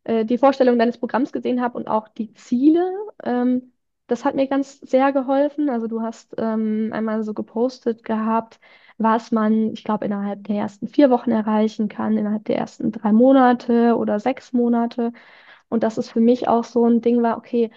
[0.03, 2.83] äh, die Vorstellung deines Programms gesehen habe und auch die Ziele.
[3.23, 3.73] Ähm,
[4.07, 5.69] das hat mir ganz sehr geholfen.
[5.69, 8.59] Also du hast ähm, einmal so gepostet gehabt,
[8.97, 13.11] was man, ich glaube, innerhalb der ersten vier Wochen erreichen kann, innerhalb der ersten drei
[13.13, 15.13] Monate oder sechs Monate.
[15.69, 17.71] Und das ist für mich auch so ein Ding war, okay,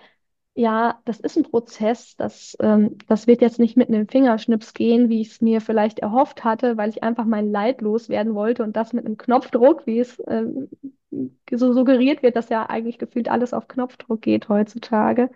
[0.55, 5.09] ja, das ist ein Prozess, das, ähm, das wird jetzt nicht mit einem Fingerschnips gehen,
[5.09, 8.77] wie ich es mir vielleicht erhofft hatte, weil ich einfach mein Leid loswerden wollte und
[8.77, 10.69] das mit einem Knopfdruck, wie es ähm,
[11.51, 15.31] so suggeriert wird, dass ja eigentlich gefühlt alles auf Knopfdruck geht heutzutage.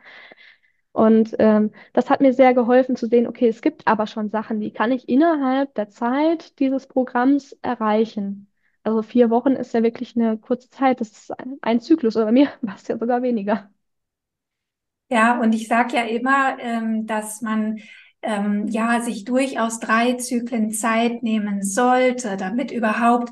[0.92, 4.60] Und ähm, das hat mir sehr geholfen zu sehen, okay, es gibt aber schon Sachen,
[4.60, 8.48] die kann ich innerhalb der Zeit dieses Programms erreichen.
[8.82, 12.32] Also vier Wochen ist ja wirklich eine kurze Zeit, das ist ein, ein Zyklus, oder
[12.32, 13.70] mir war es ja sogar weniger.
[15.08, 17.78] Ja, und ich sage ja immer, ähm, dass man
[18.22, 23.30] ähm, ja sich durchaus drei Zyklen Zeit nehmen sollte, damit überhaupt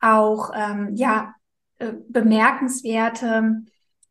[0.00, 1.34] auch ähm, ja
[1.78, 3.62] äh, bemerkenswerte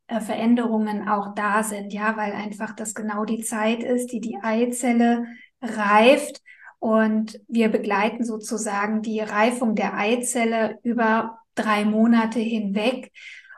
[0.08, 4.38] äh, Veränderungen auch da sind, ja, weil einfach das genau die Zeit ist, die die
[4.42, 5.26] Eizelle
[5.62, 6.42] reift.
[6.80, 13.12] Und wir begleiten sozusagen die Reifung der Eizelle über drei Monate hinweg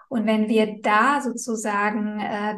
[0.10, 2.56] Und wenn wir da sozusagen äh,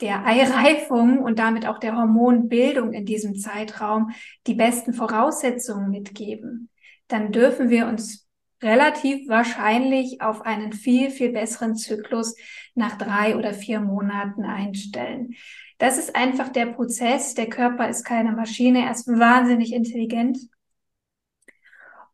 [0.00, 4.10] der Eireifung und damit auch der Hormonbildung in diesem Zeitraum
[4.46, 6.70] die besten Voraussetzungen mitgeben,
[7.06, 8.28] dann dürfen wir uns
[8.62, 12.36] relativ wahrscheinlich auf einen viel, viel besseren Zyklus
[12.74, 15.34] nach drei oder vier Monaten einstellen.
[15.78, 17.34] Das ist einfach der Prozess.
[17.34, 18.84] Der Körper ist keine Maschine.
[18.84, 20.38] Er ist wahnsinnig intelligent.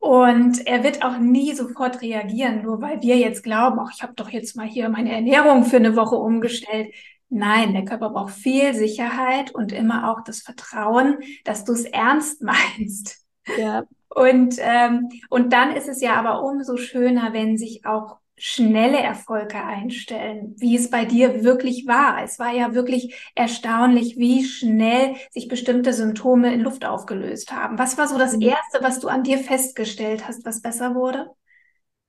[0.05, 4.13] Und er wird auch nie sofort reagieren, nur weil wir jetzt glauben, ach, ich habe
[4.13, 6.93] doch jetzt mal hier meine Ernährung für eine Woche umgestellt.
[7.31, 12.43] Nein, der Körper braucht viel Sicherheit und immer auch das Vertrauen, dass du es ernst
[12.79, 13.25] meinst.
[13.57, 13.85] Ja.
[14.11, 19.63] Und, ähm, und dann ist es ja aber umso schöner, wenn sich auch schnelle Erfolge
[19.63, 22.23] einstellen, wie es bei dir wirklich war.
[22.23, 27.79] Es war ja wirklich erstaunlich, wie schnell sich bestimmte Symptome in Luft aufgelöst haben.
[27.79, 28.43] Was war so das mhm.
[28.43, 31.31] Erste, was du an dir festgestellt hast, was besser wurde?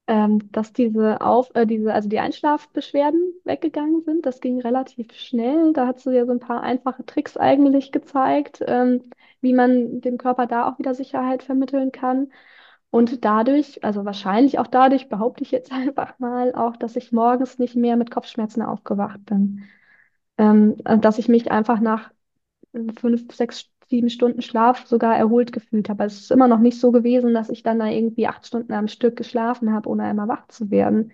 [0.08, 4.26] Ähm, dass diese auf, äh, diese, also die Einschlafbeschwerden weggegangen sind.
[4.26, 5.74] Das ging relativ schnell.
[5.74, 9.02] Da hast du ja so ein paar einfache Tricks eigentlich gezeigt, ähm,
[9.42, 12.32] wie man dem Körper da auch wieder Sicherheit vermitteln kann.
[12.92, 17.60] Und dadurch, also wahrscheinlich auch dadurch, behaupte ich jetzt einfach mal auch, dass ich morgens
[17.60, 19.64] nicht mehr mit Kopfschmerzen aufgewacht bin.
[20.38, 22.12] Ähm, dass ich mich einfach nach
[23.00, 26.04] fünf, sechs, sieben Stunden Schlaf sogar erholt gefühlt habe.
[26.04, 28.74] Also es ist immer noch nicht so gewesen, dass ich dann da irgendwie acht Stunden
[28.74, 31.12] am Stück geschlafen habe, ohne einmal wach zu werden.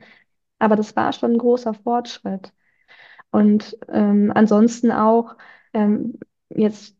[0.60, 2.53] Aber das war schon ein großer Fortschritt.
[3.31, 5.36] Und ähm, ansonsten auch
[5.73, 6.97] ähm, jetzt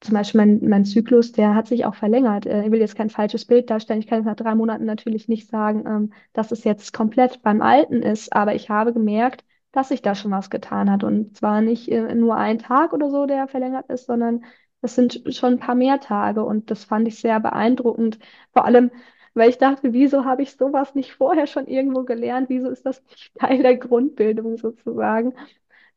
[0.00, 2.46] zum Beispiel mein, mein Zyklus, der hat sich auch verlängert.
[2.46, 4.00] Äh, ich will jetzt kein falsches Bild darstellen.
[4.00, 7.60] Ich kann jetzt nach drei Monaten natürlich nicht sagen, ähm, dass es jetzt komplett beim
[7.62, 11.04] Alten ist, aber ich habe gemerkt, dass sich da schon was getan hat.
[11.04, 14.44] Und zwar nicht äh, nur ein Tag oder so, der verlängert ist, sondern
[14.82, 16.44] es sind schon ein paar mehr Tage.
[16.44, 18.18] Und das fand ich sehr beeindruckend.
[18.52, 18.90] Vor allem,
[19.34, 22.48] weil ich dachte, wieso habe ich sowas nicht vorher schon irgendwo gelernt?
[22.48, 25.34] Wieso ist das nicht Teil der Grundbildung sozusagen?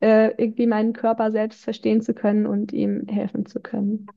[0.03, 4.07] Äh, irgendwie meinen Körper selbst verstehen zu können und ihm helfen zu können.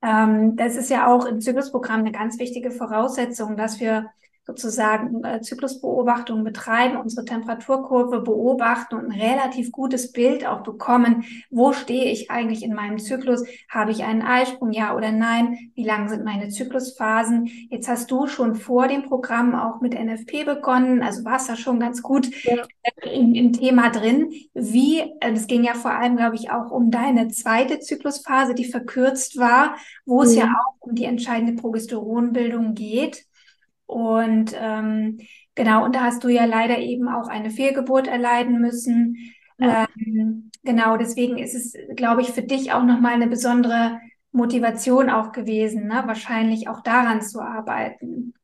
[0.00, 4.06] Ähm, das ist ja auch im Zyklusprogramm eine ganz wichtige Voraussetzung, dass wir
[4.46, 11.72] sozusagen äh, Zyklusbeobachtung betreiben, unsere Temperaturkurve beobachten und ein relativ gutes Bild auch bekommen, wo
[11.72, 16.08] stehe ich eigentlich in meinem Zyklus, habe ich einen Eisprung, ja oder nein, wie lang
[16.08, 17.46] sind meine Zyklusphasen.
[17.70, 21.80] Jetzt hast du schon vor dem Programm auch mit NFP begonnen, also warst da schon
[21.80, 22.62] ganz gut ja.
[23.02, 24.30] im, im, Thema drin.
[24.54, 28.64] Wie, es äh, ging ja vor allem, glaube ich, auch um deine zweite Zyklusphase, die
[28.64, 30.26] verkürzt war, wo mhm.
[30.26, 33.26] es ja auch um die entscheidende Progesteronbildung geht.
[33.86, 35.18] Und ähm,
[35.54, 39.16] genau, und da hast du ja leider eben auch eine Fehlgeburt erleiden müssen.
[39.58, 39.86] Ja.
[39.98, 44.00] Ähm, genau, deswegen ist es, glaube ich, für dich auch nochmal eine besondere
[44.32, 46.02] Motivation auch gewesen, ne?
[46.06, 48.34] wahrscheinlich auch daran zu arbeiten.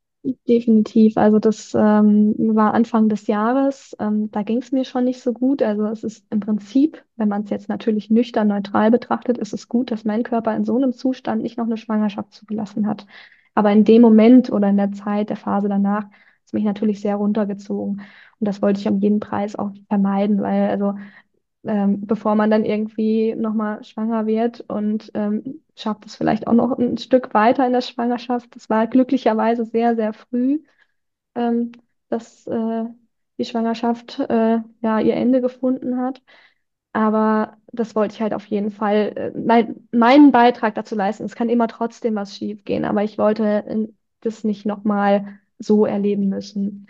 [0.48, 1.16] Definitiv.
[1.16, 3.96] Also das ähm, war Anfang des Jahres.
[3.98, 5.62] Ähm, da ging es mir schon nicht so gut.
[5.62, 9.68] Also es ist im Prinzip, wenn man es jetzt natürlich nüchtern neutral betrachtet, ist es
[9.68, 13.05] gut, dass mein Körper in so einem Zustand nicht noch eine Schwangerschaft zugelassen hat.
[13.54, 16.04] Aber in dem Moment oder in der Zeit, der Phase danach,
[16.44, 18.00] ist mich natürlich sehr runtergezogen.
[18.40, 20.94] Und das wollte ich um jeden Preis auch vermeiden, weil also
[21.64, 26.76] ähm, bevor man dann irgendwie nochmal schwanger wird und ähm, schafft es vielleicht auch noch
[26.78, 28.54] ein Stück weiter in der Schwangerschaft.
[28.56, 30.60] Das war glücklicherweise sehr, sehr früh,
[31.34, 31.72] ähm,
[32.08, 32.84] dass äh,
[33.38, 36.22] die Schwangerschaft äh, ja ihr Ende gefunden hat.
[36.92, 41.24] Aber das wollte ich halt auf jeden Fall, äh, mein, meinen Beitrag dazu leisten.
[41.24, 43.88] Es kann immer trotzdem was schief gehen, aber ich wollte äh,
[44.20, 46.87] das nicht nochmal so erleben müssen.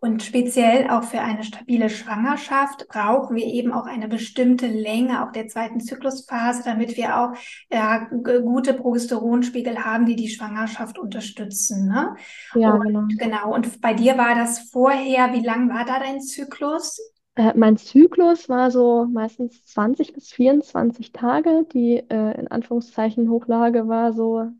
[0.00, 5.32] Und speziell auch für eine stabile Schwangerschaft brauchen wir eben auch eine bestimmte Länge auch
[5.32, 7.32] der zweiten Zyklusphase, damit wir auch
[7.68, 11.88] ja, gute Progesteronspiegel haben, die die Schwangerschaft unterstützen.
[11.88, 12.14] Ne?
[12.54, 13.06] Ja, und, genau.
[13.18, 13.54] Genau.
[13.54, 17.00] Und bei dir war das vorher, wie lang war da dein Zyklus?
[17.38, 21.66] Äh, mein Zyklus war so meistens 20 bis 24 Tage.
[21.72, 24.50] Die äh, in Anführungszeichen Hochlage war so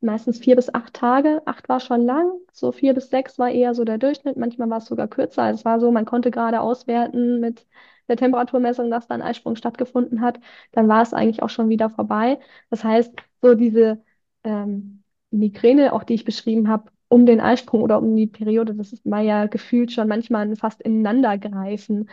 [0.00, 1.42] meistens vier bis acht Tage.
[1.46, 4.36] Acht war schon lang, so vier bis sechs war eher so der Durchschnitt.
[4.36, 5.42] Manchmal war es sogar kürzer.
[5.44, 7.66] Also es war so, man konnte gerade auswerten mit
[8.08, 10.40] der Temperaturmessung, dass da ein Eisprung stattgefunden hat.
[10.72, 12.38] Dann war es eigentlich auch schon wieder vorbei.
[12.70, 14.04] Das heißt, so diese
[14.44, 18.92] ähm, Migräne, auch die ich beschrieben habe, um den Eisprung oder um die Periode, das
[18.92, 22.10] ist mal ja gefühlt schon manchmal fast ineinander greifen.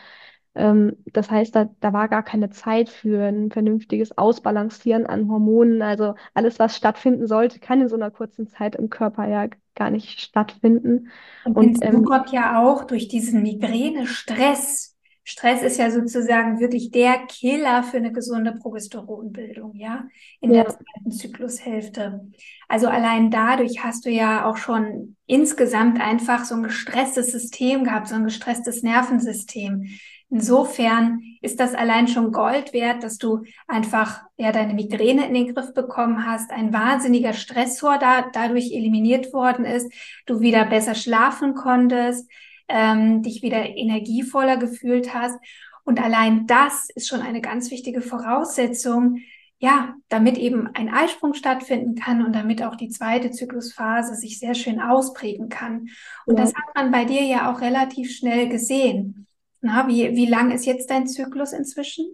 [0.55, 5.81] Ähm, das heißt, da, da war gar keine Zeit für ein vernünftiges Ausbalancieren an Hormonen.
[5.81, 9.89] Also alles, was stattfinden sollte, kann in so einer kurzen Zeit im Körper ja gar
[9.89, 11.09] nicht stattfinden.
[11.43, 14.92] Und, Und ähm, kommt ja auch durch diesen Migräne-Stress
[15.23, 20.05] Stress ist ja sozusagen wirklich der Killer für eine gesunde Progesteronbildung, ja,
[20.41, 22.27] in Ja, der zweiten Zyklushälfte.
[22.67, 28.07] Also allein dadurch hast du ja auch schon insgesamt einfach so ein gestresstes System gehabt,
[28.09, 29.87] so ein gestresstes Nervensystem.
[30.29, 35.53] Insofern ist das allein schon Gold wert, dass du einfach ja deine Migräne in den
[35.53, 39.93] Griff bekommen hast, ein wahnsinniger Stressor da, dadurch eliminiert worden ist,
[40.25, 42.27] du wieder besser schlafen konntest,
[42.67, 45.37] ähm, dich wieder energievoller gefühlt hast.
[45.83, 49.17] Und allein das ist schon eine ganz wichtige Voraussetzung,
[49.59, 54.55] ja, damit eben ein Eisprung stattfinden kann und damit auch die zweite Zyklusphase sich sehr
[54.55, 55.87] schön ausprägen kann.
[56.25, 56.43] Und ja.
[56.43, 59.27] das hat man bei dir ja auch relativ schnell gesehen.
[59.61, 62.05] Na, wie, wie lang ist jetzt dein Zyklus inzwischen?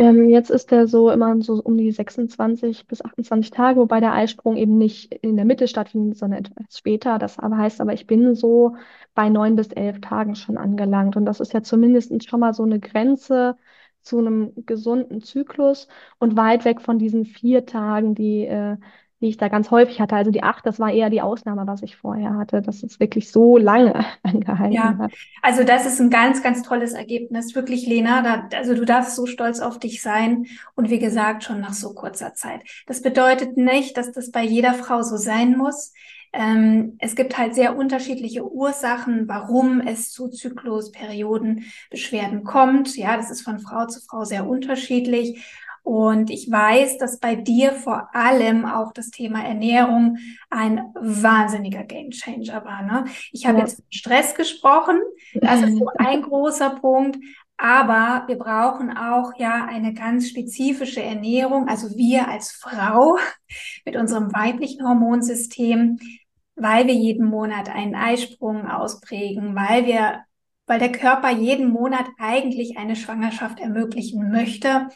[0.00, 4.14] Ähm, jetzt ist der so immer so um die 26 bis 28 Tage, wobei der
[4.14, 7.18] Eisprung eben nicht in der Mitte stattfindet, sondern etwas später.
[7.18, 8.76] Das aber heißt aber, ich bin so
[9.14, 11.16] bei neun bis elf Tagen schon angelangt.
[11.16, 13.58] Und das ist ja zumindest schon mal so eine Grenze
[14.02, 15.86] zu einem gesunden Zyklus
[16.18, 18.76] und weit weg von diesen vier Tagen, die, äh,
[19.20, 20.16] die ich da ganz häufig hatte.
[20.16, 23.30] Also die acht, das war eher die Ausnahme, was ich vorher hatte, dass es wirklich
[23.30, 25.12] so lange angehalten Ja, hat.
[25.42, 27.54] also das ist ein ganz, ganz tolles Ergebnis.
[27.54, 30.46] Wirklich, Lena, da, also du darfst so stolz auf dich sein.
[30.74, 32.62] Und wie gesagt, schon nach so kurzer Zeit.
[32.86, 35.92] Das bedeutet nicht, dass das bei jeder Frau so sein muss.
[36.32, 42.96] Ähm, es gibt halt sehr unterschiedliche Ursachen, warum es zu Zyklusperiodenbeschwerden kommt.
[42.96, 45.44] Ja, das ist von Frau zu Frau sehr unterschiedlich.
[45.82, 50.18] Und ich weiß, dass bei dir vor allem auch das Thema Ernährung
[50.50, 52.82] ein wahnsinniger Gamechanger war.
[52.82, 53.04] Ne?
[53.32, 53.64] Ich habe Ja.
[53.64, 55.00] jetzt Stress gesprochen.
[55.34, 57.18] Das ist so ein großer Punkt.
[57.56, 61.68] Aber wir brauchen auch ja eine ganz spezifische Ernährung.
[61.68, 63.18] Also wir als Frau
[63.84, 65.98] mit unserem weiblichen Hormonsystem,
[66.56, 70.20] weil wir jeden Monat einen Eisprung ausprägen, weil wir,
[70.66, 74.88] weil der Körper jeden Monat eigentlich eine Schwangerschaft ermöglichen möchte.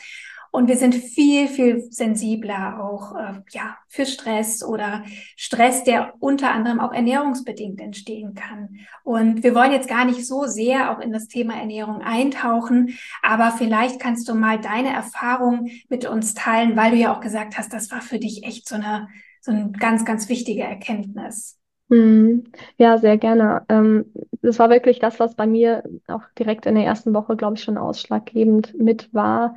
[0.55, 5.02] Und wir sind viel, viel sensibler auch äh, ja, für Stress oder
[5.36, 8.68] Stress, der unter anderem auch ernährungsbedingt entstehen kann.
[9.02, 13.50] Und wir wollen jetzt gar nicht so sehr auch in das Thema Ernährung eintauchen, aber
[13.50, 17.72] vielleicht kannst du mal deine Erfahrung mit uns teilen, weil du ja auch gesagt hast,
[17.72, 19.09] das war für dich echt so eine,
[19.40, 21.59] so eine ganz, ganz wichtige Erkenntnis.
[21.90, 22.44] Hm,
[22.78, 23.64] Ja, sehr gerne.
[23.68, 24.05] Ähm,
[24.40, 27.64] das war wirklich das, was bei mir auch direkt in der ersten Woche, glaube ich,
[27.64, 29.57] schon ausschlaggebend mit war,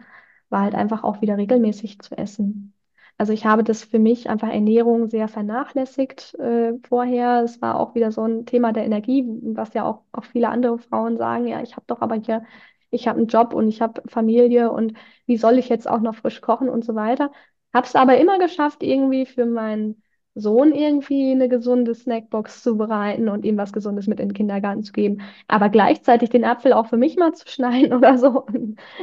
[0.49, 2.73] war halt einfach auch wieder regelmäßig zu essen.
[3.17, 7.41] Also ich habe das für mich einfach Ernährung sehr vernachlässigt äh, vorher.
[7.43, 10.77] Es war auch wieder so ein Thema der Energie, was ja auch, auch viele andere
[10.77, 12.43] Frauen sagen, ja, ich habe doch aber hier,
[12.91, 14.93] ich habe einen Job und ich habe Familie und
[15.25, 17.31] wie soll ich jetzt auch noch frisch kochen und so weiter.
[17.73, 20.01] Habe es aber immer geschafft, irgendwie für meinen
[20.35, 24.83] Sohn irgendwie eine gesunde Snackbox zu bereiten und ihm was Gesundes mit in den Kindergarten
[24.83, 25.21] zu geben.
[25.47, 28.45] Aber gleichzeitig den Apfel auch für mich mal zu schneiden oder so.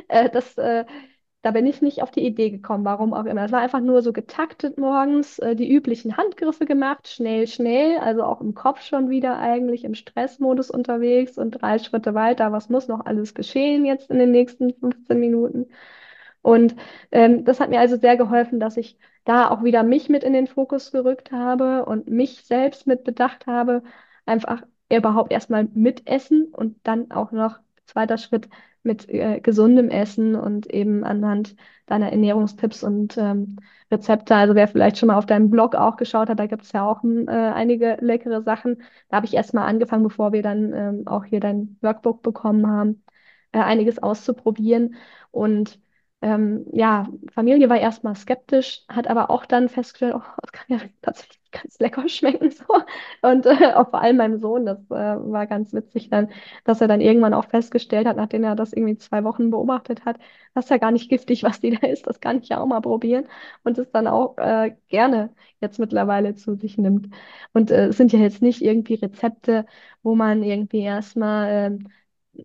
[0.09, 0.85] Äh, das, äh,
[1.45, 3.45] da bin ich nicht auf die Idee gekommen, warum auch immer.
[3.45, 8.25] Es war einfach nur so getaktet morgens, äh, die üblichen Handgriffe gemacht, schnell, schnell, also
[8.25, 12.51] auch im Kopf schon wieder eigentlich im Stressmodus unterwegs und drei Schritte weiter.
[12.53, 15.67] Was muss noch alles geschehen jetzt in den nächsten 15 Minuten?
[16.43, 16.77] Und
[17.13, 20.33] ähm, das hat mir also sehr geholfen, dass ich da auch wieder mich mit in
[20.33, 23.83] den Fokus gerückt habe und mich selbst mit bedacht habe,
[24.27, 28.49] einfach überhaupt erstmal mitessen und dann auch noch zweiter Schritt
[28.85, 31.57] mit äh, gesundem Essen und eben anhand
[31.87, 33.57] deiner Ernährungstipps und ähm,
[33.91, 34.35] Rezepte.
[34.35, 36.87] Also wer vielleicht schon mal auf deinem Blog auch geschaut hat, da gibt es ja
[36.87, 38.83] auch äh, einige leckere Sachen.
[39.09, 43.03] Da habe ich erstmal angefangen, bevor wir dann ähm, auch hier dein Workbook bekommen haben,
[43.53, 44.95] äh, einiges auszuprobieren
[45.31, 45.81] und
[46.25, 50.79] ähm, ja, Familie war erstmal skeptisch, hat aber auch dann festgestellt, oh, das kann ja
[51.03, 52.51] tatsächlich ganz lecker schmecken.
[52.51, 52.65] So.
[53.21, 56.31] Und äh, auch vor allem meinem Sohn, das äh, war ganz witzig dann,
[56.65, 60.17] dass er dann irgendwann auch festgestellt hat, nachdem er das irgendwie zwei Wochen beobachtet hat,
[60.55, 62.67] das ist ja gar nicht giftig, was die da ist, das kann ich ja auch
[62.67, 63.27] mal probieren.
[63.63, 67.09] Und es dann auch äh, gerne jetzt mittlerweile zu sich nimmt.
[67.53, 69.67] Und äh, es sind ja jetzt nicht irgendwie Rezepte,
[70.03, 71.89] wo man irgendwie erstmal ähm,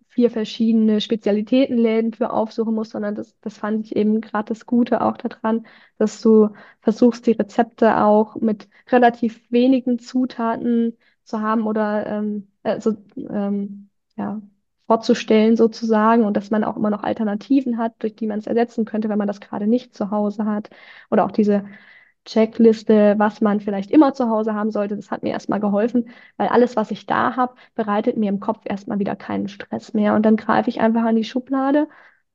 [0.08, 5.02] vier verschiedene Spezialitätenläden für aufsuchen musst, sondern das, das fand ich eben gerade das Gute
[5.02, 5.66] auch daran,
[5.98, 6.50] dass du
[6.82, 14.42] versuchst, die Rezepte auch mit relativ wenigen Zutaten zu haben oder ähm, also, ähm, ja,
[14.88, 18.86] vorzustellen sozusagen und dass man auch immer noch Alternativen hat, durch die man es ersetzen
[18.86, 20.70] könnte, wenn man das gerade nicht zu Hause hat.
[21.12, 21.66] Oder auch diese
[22.26, 24.96] Checkliste, was man vielleicht immer zu Hause haben sollte.
[24.96, 28.62] Das hat mir erstmal geholfen, weil alles, was ich da habe, bereitet mir im Kopf
[28.66, 30.16] erstmal wieder keinen Stress mehr.
[30.16, 31.88] Und dann greife ich einfach an die Schublade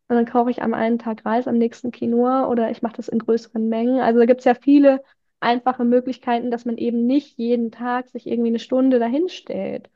[0.08, 3.08] und dann kaufe ich am einen Tag Reis, am nächsten Quinoa oder ich mache das
[3.08, 4.00] in größeren Mengen.
[4.00, 5.02] Also da gibt es ja viele
[5.40, 9.90] einfache Möglichkeiten, dass man eben nicht jeden Tag sich irgendwie eine Stunde dahin stellt.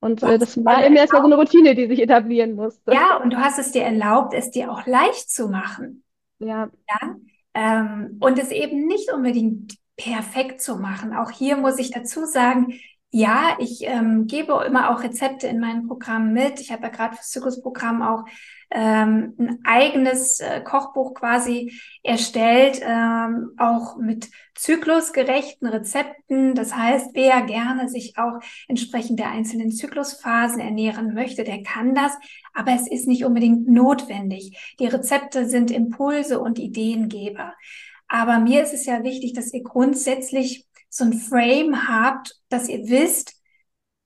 [0.00, 2.92] Und äh, das war eben erstmal so eine Routine, die sich etablieren musste.
[2.92, 6.04] Ja, und du hast es dir erlaubt, es dir auch leicht zu machen.
[6.38, 6.70] Ja.
[6.88, 7.16] Ja.
[7.54, 11.14] Ähm, und es eben nicht unbedingt perfekt zu machen.
[11.14, 12.74] Auch hier muss ich dazu sagen,
[13.10, 16.60] ja, ich ähm, gebe immer auch Rezepte in meinem Programm mit.
[16.60, 18.24] Ich habe ja gerade fürs Zyklusprogramm auch
[18.74, 21.72] ähm, ein eigenes äh, Kochbuch quasi
[22.02, 26.56] erstellt, ähm, auch mit zyklusgerechten Rezepten.
[26.56, 32.12] Das heißt, wer gerne sich auch entsprechend der einzelnen Zyklusphasen ernähren möchte, der kann das.
[32.52, 34.74] Aber es ist nicht unbedingt notwendig.
[34.80, 37.54] Die Rezepte sind Impulse und Ideengeber.
[38.08, 42.88] Aber mir ist es ja wichtig, dass ihr grundsätzlich so ein Frame habt, dass ihr
[42.88, 43.33] wisst,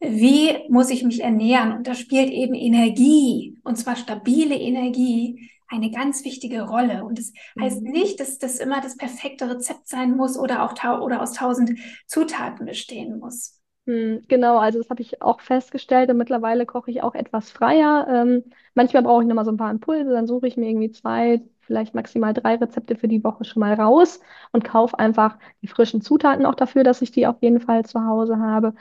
[0.00, 1.72] wie muss ich mich ernähren?
[1.72, 7.04] Und da spielt eben Energie, und zwar stabile Energie, eine ganz wichtige Rolle.
[7.04, 7.62] Und das mhm.
[7.62, 11.78] heißt nicht, dass das immer das perfekte Rezept sein muss oder auch oder aus tausend
[12.06, 13.60] Zutaten bestehen muss.
[13.86, 18.06] Hm, genau, also das habe ich auch festgestellt und mittlerweile koche ich auch etwas freier.
[18.08, 18.44] Ähm,
[18.74, 21.94] manchmal brauche ich nochmal so ein paar Impulse, dann suche ich mir irgendwie zwei, vielleicht
[21.94, 24.20] maximal drei Rezepte für die Woche schon mal raus
[24.52, 28.04] und kaufe einfach die frischen Zutaten auch dafür, dass ich die auf jeden Fall zu
[28.04, 28.74] Hause habe.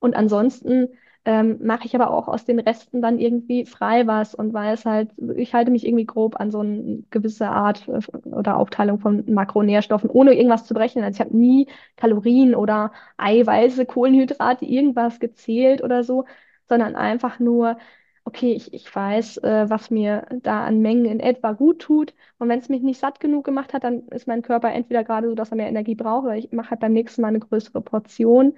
[0.00, 0.88] Und ansonsten
[1.26, 5.10] ähm, mache ich aber auch aus den Resten dann irgendwie frei was und weiß halt,
[5.36, 10.10] ich halte mich irgendwie grob an so eine gewisse Art äh, oder Aufteilung von Makronährstoffen,
[10.10, 11.02] ohne irgendwas zu brechen.
[11.04, 16.24] Also ich habe nie Kalorien oder Eiweiße, Kohlenhydrate, irgendwas gezählt oder so,
[16.68, 17.76] sondern einfach nur,
[18.24, 22.14] okay, ich, ich weiß, äh, was mir da an Mengen in etwa gut tut.
[22.38, 25.28] Und wenn es mich nicht satt genug gemacht hat, dann ist mein Körper entweder gerade
[25.28, 27.80] so, dass er mehr Energie braucht, oder ich mache halt beim nächsten Mal eine größere
[27.82, 28.54] Portion.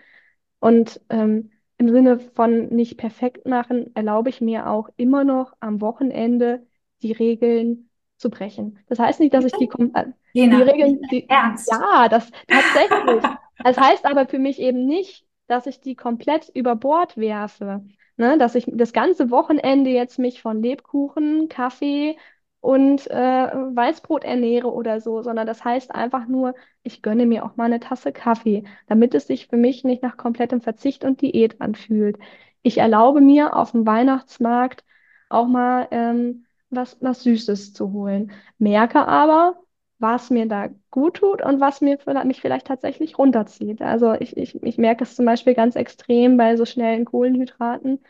[0.62, 5.80] Und ähm, im Sinne von nicht perfekt machen, erlaube ich mir auch immer noch am
[5.80, 6.64] Wochenende
[7.02, 8.78] die Regeln zu brechen.
[8.86, 11.68] Das heißt nicht, dass ich die, äh, die Regeln, die, Ernst?
[11.68, 13.24] ja, das tatsächlich.
[13.64, 17.84] das heißt aber für mich eben nicht, dass ich die komplett über Bord werfe.
[18.16, 22.16] Ne, dass ich das ganze Wochenende jetzt mich von Lebkuchen, Kaffee
[22.62, 26.54] und äh, Weißbrot ernähre oder so, sondern das heißt einfach nur,
[26.84, 30.16] ich gönne mir auch mal eine Tasse Kaffee, damit es sich für mich nicht nach
[30.16, 32.18] komplettem Verzicht und Diät anfühlt.
[32.62, 34.84] Ich erlaube mir auf dem Weihnachtsmarkt
[35.28, 39.56] auch mal ähm, was, was Süßes zu holen, merke aber,
[39.98, 43.82] was mir da gut tut und was mir mich vielleicht tatsächlich runterzieht.
[43.82, 48.00] Also ich, ich, ich merke es zum Beispiel ganz extrem bei so schnellen Kohlenhydraten,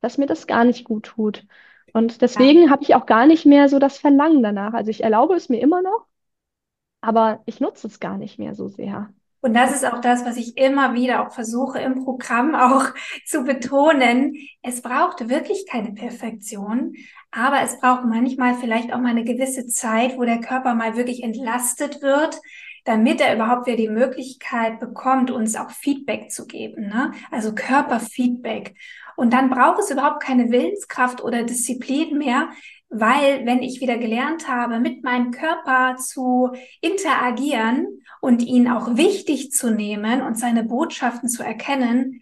[0.00, 1.46] dass mir das gar nicht gut tut.
[1.94, 2.70] Und deswegen ja.
[2.70, 4.74] habe ich auch gar nicht mehr so das Verlangen danach.
[4.74, 6.06] Also ich erlaube es mir immer noch,
[7.00, 9.10] aber ich nutze es gar nicht mehr so sehr.
[9.40, 12.86] Und das ist auch das, was ich immer wieder auch versuche im Programm auch
[13.24, 14.34] zu betonen.
[14.60, 16.94] Es braucht wirklich keine Perfektion,
[17.30, 21.22] aber es braucht manchmal vielleicht auch mal eine gewisse Zeit, wo der Körper mal wirklich
[21.22, 22.40] entlastet wird,
[22.84, 27.12] damit er überhaupt wieder die Möglichkeit bekommt, uns auch Feedback zu geben, ne?
[27.30, 28.74] also Körperfeedback.
[29.16, 32.50] Und dann braucht es überhaupt keine Willenskraft oder Disziplin mehr,
[32.90, 39.50] weil wenn ich wieder gelernt habe, mit meinem Körper zu interagieren und ihn auch wichtig
[39.50, 42.20] zu nehmen und seine Botschaften zu erkennen,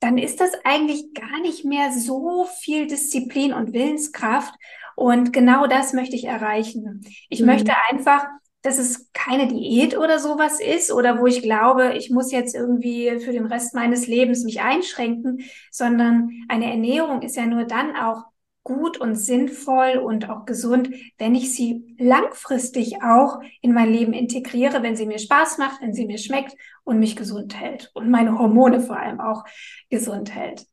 [0.00, 4.54] dann ist das eigentlich gar nicht mehr so viel Disziplin und Willenskraft.
[4.96, 7.06] Und genau das möchte ich erreichen.
[7.28, 7.46] Ich mhm.
[7.46, 8.26] möchte einfach,
[8.64, 13.20] dass es keine Diät oder sowas ist oder wo ich glaube, ich muss jetzt irgendwie
[13.20, 18.24] für den Rest meines Lebens mich einschränken, sondern eine Ernährung ist ja nur dann auch
[18.64, 24.82] gut und sinnvoll und auch gesund, wenn ich sie langfristig auch in mein Leben integriere,
[24.82, 28.38] wenn sie mir Spaß macht, wenn sie mir schmeckt und mich gesund hält und meine
[28.38, 29.44] Hormone vor allem auch
[29.90, 30.66] gesund hält.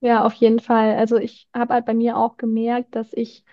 [0.00, 0.96] Ja, auf jeden Fall.
[0.96, 3.44] Also ich habe halt bei mir auch gemerkt, dass ich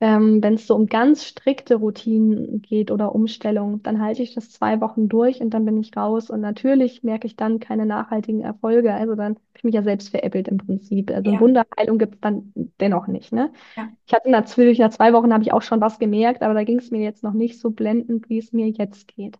[0.00, 4.50] ähm, wenn es so um ganz strikte Routinen geht oder Umstellungen, dann halte ich das
[4.50, 6.30] zwei Wochen durch und dann bin ich raus.
[6.30, 8.92] Und natürlich merke ich dann keine nachhaltigen Erfolge.
[8.92, 11.10] Also dann habe ich mich ja selbst veräppelt im Prinzip.
[11.10, 11.40] Also ja.
[11.40, 13.32] Wunderheilung gibt es dann dennoch nicht.
[13.32, 13.52] Ne?
[13.76, 13.88] Ja.
[14.06, 16.78] Ich hatte natürlich nach zwei Wochen habe ich auch schon was gemerkt, aber da ging
[16.78, 19.38] es mir jetzt noch nicht so blendend, wie es mir jetzt geht.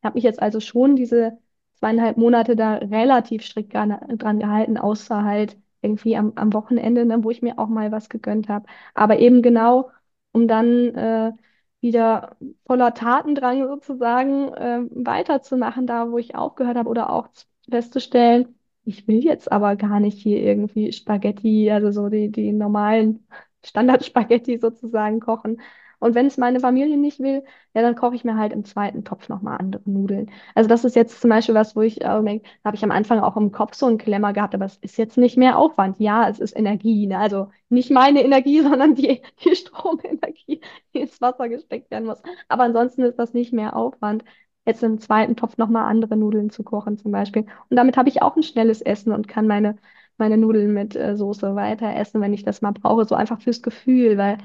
[0.00, 1.38] Ich habe mich jetzt also schon diese
[1.76, 7.30] zweieinhalb Monate da relativ strikt dran gehalten, außer halt irgendwie am, am Wochenende, ne, wo
[7.30, 8.66] ich mir auch mal was gegönnt habe.
[8.94, 9.90] Aber eben genau,
[10.32, 11.32] um dann äh,
[11.80, 17.28] wieder voller Tatendrang sozusagen äh, weiterzumachen, da wo ich aufgehört habe oder auch
[17.70, 18.54] festzustellen,
[18.84, 23.26] ich will jetzt aber gar nicht hier irgendwie Spaghetti, also so die, die normalen
[23.64, 25.60] Standard-Spaghetti sozusagen kochen,
[26.04, 27.44] und wenn es meine Familie nicht will,
[27.74, 30.30] ja, dann koche ich mir halt im zweiten Topf nochmal andere Nudeln.
[30.54, 32.90] Also das ist jetzt zum Beispiel was, wo ich äh, denke, da habe ich am
[32.90, 35.98] Anfang auch im Kopf so einen Klemmer gehabt, aber es ist jetzt nicht mehr Aufwand.
[35.98, 37.18] Ja, es ist Energie, ne?
[37.18, 40.60] Also nicht meine Energie, sondern die, die Stromenergie,
[40.92, 42.22] die ins Wasser gesteckt werden muss.
[42.48, 44.24] Aber ansonsten ist das nicht mehr Aufwand
[44.66, 47.42] jetzt im zweiten Topf nochmal andere Nudeln zu kochen zum Beispiel.
[47.70, 49.76] Und damit habe ich auch ein schnelles Essen und kann meine
[50.16, 53.62] meine Nudeln mit äh, Soße weiter essen, wenn ich das mal brauche, so einfach fürs
[53.62, 54.38] Gefühl, weil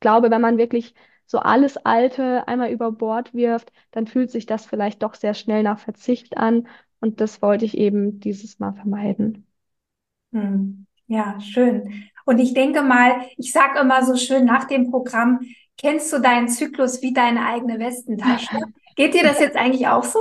[0.00, 0.94] glaube, wenn man wirklich
[1.26, 5.62] so alles Alte einmal über Bord wirft, dann fühlt sich das vielleicht doch sehr schnell
[5.62, 6.66] nach Verzicht an
[7.00, 9.46] und das wollte ich eben dieses Mal vermeiden.
[10.32, 10.86] Hm.
[11.06, 12.04] Ja, schön.
[12.24, 15.40] Und ich denke mal, ich sage immer so schön nach dem Programm,
[15.76, 18.58] kennst du deinen Zyklus wie deine eigene Westentasche?
[18.96, 20.20] Geht dir das jetzt eigentlich auch so?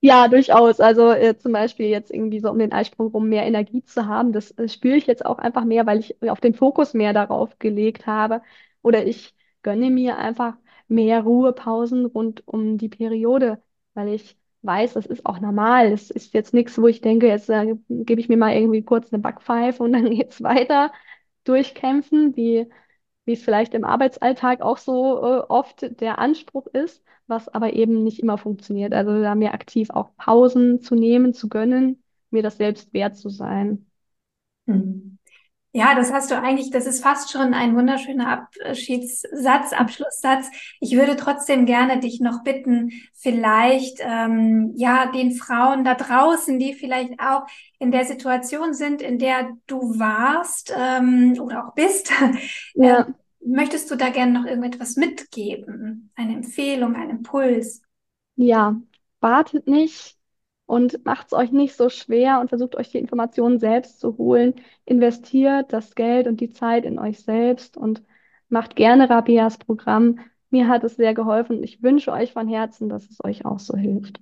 [0.00, 0.78] Ja, durchaus.
[0.80, 4.32] Also äh, zum Beispiel jetzt irgendwie so um den Eisprung rum mehr Energie zu haben,
[4.32, 7.58] das, das spüre ich jetzt auch einfach mehr, weil ich auf den Fokus mehr darauf
[7.58, 8.42] gelegt habe.
[8.82, 10.56] Oder ich gönne mir einfach
[10.88, 13.62] mehr Ruhepausen rund um die Periode,
[13.94, 15.92] weil ich weiß, das ist auch normal.
[15.92, 19.12] Es ist jetzt nichts, wo ich denke, jetzt äh, gebe ich mir mal irgendwie kurz
[19.12, 20.92] eine Backpfeife und dann geht's weiter
[21.44, 22.66] durchkämpfen, wie,
[23.24, 28.02] wie es vielleicht im Arbeitsalltag auch so äh, oft der Anspruch ist, was aber eben
[28.04, 28.92] nicht immer funktioniert.
[28.94, 33.28] Also da mir aktiv auch Pausen zu nehmen, zu gönnen, mir das selbst wert zu
[33.30, 33.86] sein.
[34.66, 35.17] Mhm.
[35.72, 40.48] Ja, das hast du eigentlich, das ist fast schon ein wunderschöner Abschiedssatz, Abschlusssatz.
[40.80, 46.72] Ich würde trotzdem gerne dich noch bitten, vielleicht ähm, ja den Frauen da draußen, die
[46.72, 47.46] vielleicht auch
[47.78, 52.12] in der Situation sind, in der du warst ähm, oder auch bist,
[52.74, 53.00] ja.
[53.00, 53.04] äh,
[53.44, 56.10] möchtest du da gerne noch irgendetwas mitgeben?
[56.14, 57.82] Eine Empfehlung, einen Impuls?
[58.36, 58.80] Ja,
[59.20, 60.17] wartet nicht,
[60.68, 64.54] und macht es euch nicht so schwer und versucht euch die Informationen selbst zu holen.
[64.84, 68.02] Investiert das Geld und die Zeit in euch selbst und
[68.50, 70.18] macht gerne Rabias Programm.
[70.50, 73.58] Mir hat es sehr geholfen und ich wünsche euch von Herzen, dass es euch auch
[73.58, 74.20] so hilft.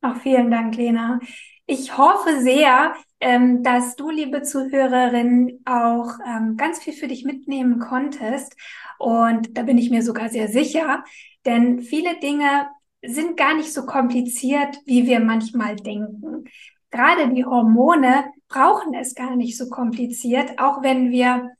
[0.00, 1.20] Auch vielen Dank, Lena.
[1.66, 7.80] Ich hoffe sehr, ähm, dass du, liebe Zuhörerin, auch ähm, ganz viel für dich mitnehmen
[7.80, 8.56] konntest.
[8.98, 11.04] Und da bin ich mir sogar sehr sicher,
[11.44, 12.66] denn viele Dinge
[13.04, 16.44] sind gar nicht so kompliziert, wie wir manchmal denken.
[16.90, 21.50] Gerade die Hormone brauchen es gar nicht so kompliziert, auch wenn wir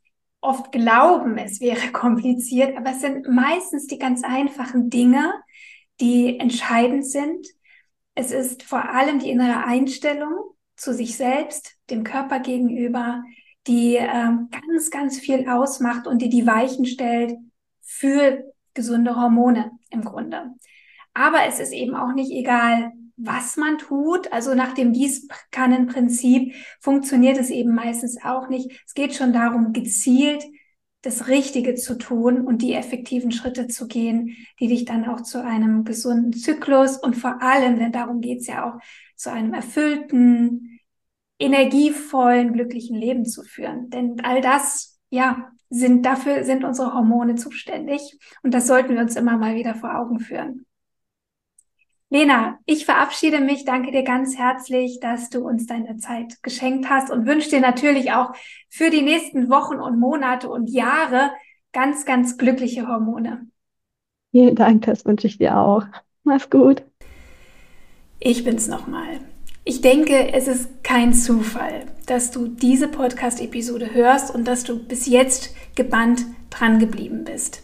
[0.41, 5.33] oft glauben, es wäre kompliziert, aber es sind meistens die ganz einfachen Dinge,
[6.01, 7.47] die entscheidend sind.
[8.15, 13.23] Es ist vor allem die innere Einstellung zu sich selbst, dem Körper gegenüber,
[13.67, 17.37] die ähm, ganz, ganz viel ausmacht und die die Weichen stellt
[17.81, 20.51] für gesunde Hormone im Grunde.
[21.15, 24.33] Aber es ist eben auch nicht egal, was man tut.
[24.33, 28.83] Also nach dem Gießkannenprinzip funktioniert es eben meistens auch nicht.
[28.87, 30.45] Es geht schon darum, gezielt
[31.03, 35.45] das Richtige zu tun und die effektiven Schritte zu gehen, die dich dann auch zu
[35.45, 38.81] einem gesunden Zyklus und vor allem, denn darum geht's ja auch,
[39.17, 40.79] zu einem erfüllten,
[41.41, 43.91] energievollen, glücklichen Leben zu führen.
[43.91, 49.17] Denn all das, ja, sind dafür sind unsere Hormone zuständig und das sollten wir uns
[49.17, 50.67] immer mal wieder vor Augen führen.
[52.13, 57.11] Lena, ich verabschiede mich, danke dir ganz herzlich, dass du uns deine Zeit geschenkt hast
[57.11, 58.35] und wünsche dir natürlich auch
[58.69, 61.31] für die nächsten Wochen und Monate und Jahre
[61.73, 63.47] ganz, ganz glückliche Hormone.
[64.31, 65.87] Vielen Dank, das wünsche ich dir auch.
[66.23, 66.83] Mach's gut.
[68.21, 69.21] Ich bin's nochmal.
[69.65, 75.07] Ich denke, es ist kein Zufall, dass du diese Podcast-Episode hörst und dass du bis
[75.07, 77.63] jetzt gebannt dran geblieben bist.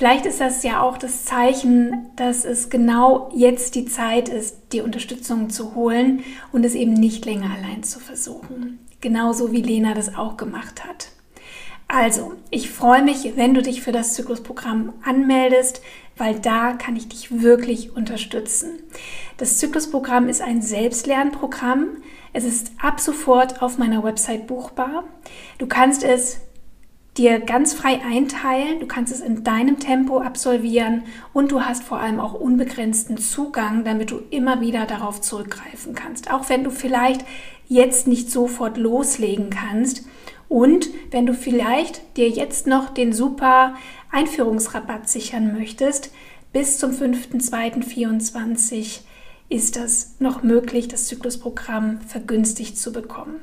[0.00, 4.80] Vielleicht ist das ja auch das Zeichen, dass es genau jetzt die Zeit ist, die
[4.80, 8.78] Unterstützung zu holen und es eben nicht länger allein zu versuchen.
[9.02, 11.08] Genauso wie Lena das auch gemacht hat.
[11.86, 15.82] Also, ich freue mich, wenn du dich für das Zyklusprogramm anmeldest,
[16.16, 18.78] weil da kann ich dich wirklich unterstützen.
[19.36, 21.88] Das Zyklusprogramm ist ein Selbstlernprogramm.
[22.32, 25.04] Es ist ab sofort auf meiner Website buchbar.
[25.58, 26.40] Du kannst es
[27.20, 28.80] dir ganz frei einteilen.
[28.80, 31.02] Du kannst es in deinem Tempo absolvieren
[31.34, 36.32] und du hast vor allem auch unbegrenzten Zugang, damit du immer wieder darauf zurückgreifen kannst.
[36.32, 37.26] Auch wenn du vielleicht
[37.68, 40.06] jetzt nicht sofort loslegen kannst
[40.48, 43.74] und wenn du vielleicht dir jetzt noch den super
[44.10, 46.10] Einführungsrabatt sichern möchtest,
[46.54, 49.00] bis zum 5.2.24
[49.50, 53.34] ist das noch möglich, das Zyklusprogramm vergünstigt zu bekommen.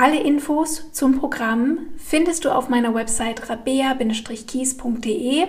[0.00, 5.46] Alle Infos zum Programm findest du auf meiner Website rabea-kies.de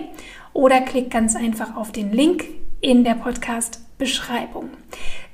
[0.52, 2.46] oder klick ganz einfach auf den Link
[2.80, 4.70] in der Podcast-Beschreibung.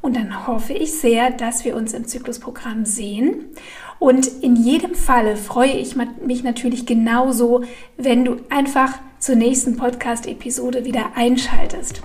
[0.00, 3.52] und dann hoffe ich sehr, dass wir uns im Zyklusprogramm sehen.
[4.00, 7.62] Und in jedem Falle freue ich mich natürlich genauso,
[7.96, 12.02] wenn du einfach zur nächsten Podcast-Episode wieder einschaltest.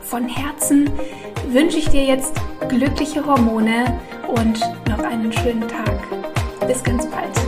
[0.00, 0.90] Von Herzen
[1.48, 2.32] wünsche ich dir jetzt
[2.68, 4.58] glückliche Hormone und
[4.88, 5.96] noch einen schönen Tag.
[6.66, 7.47] Bis ganz bald.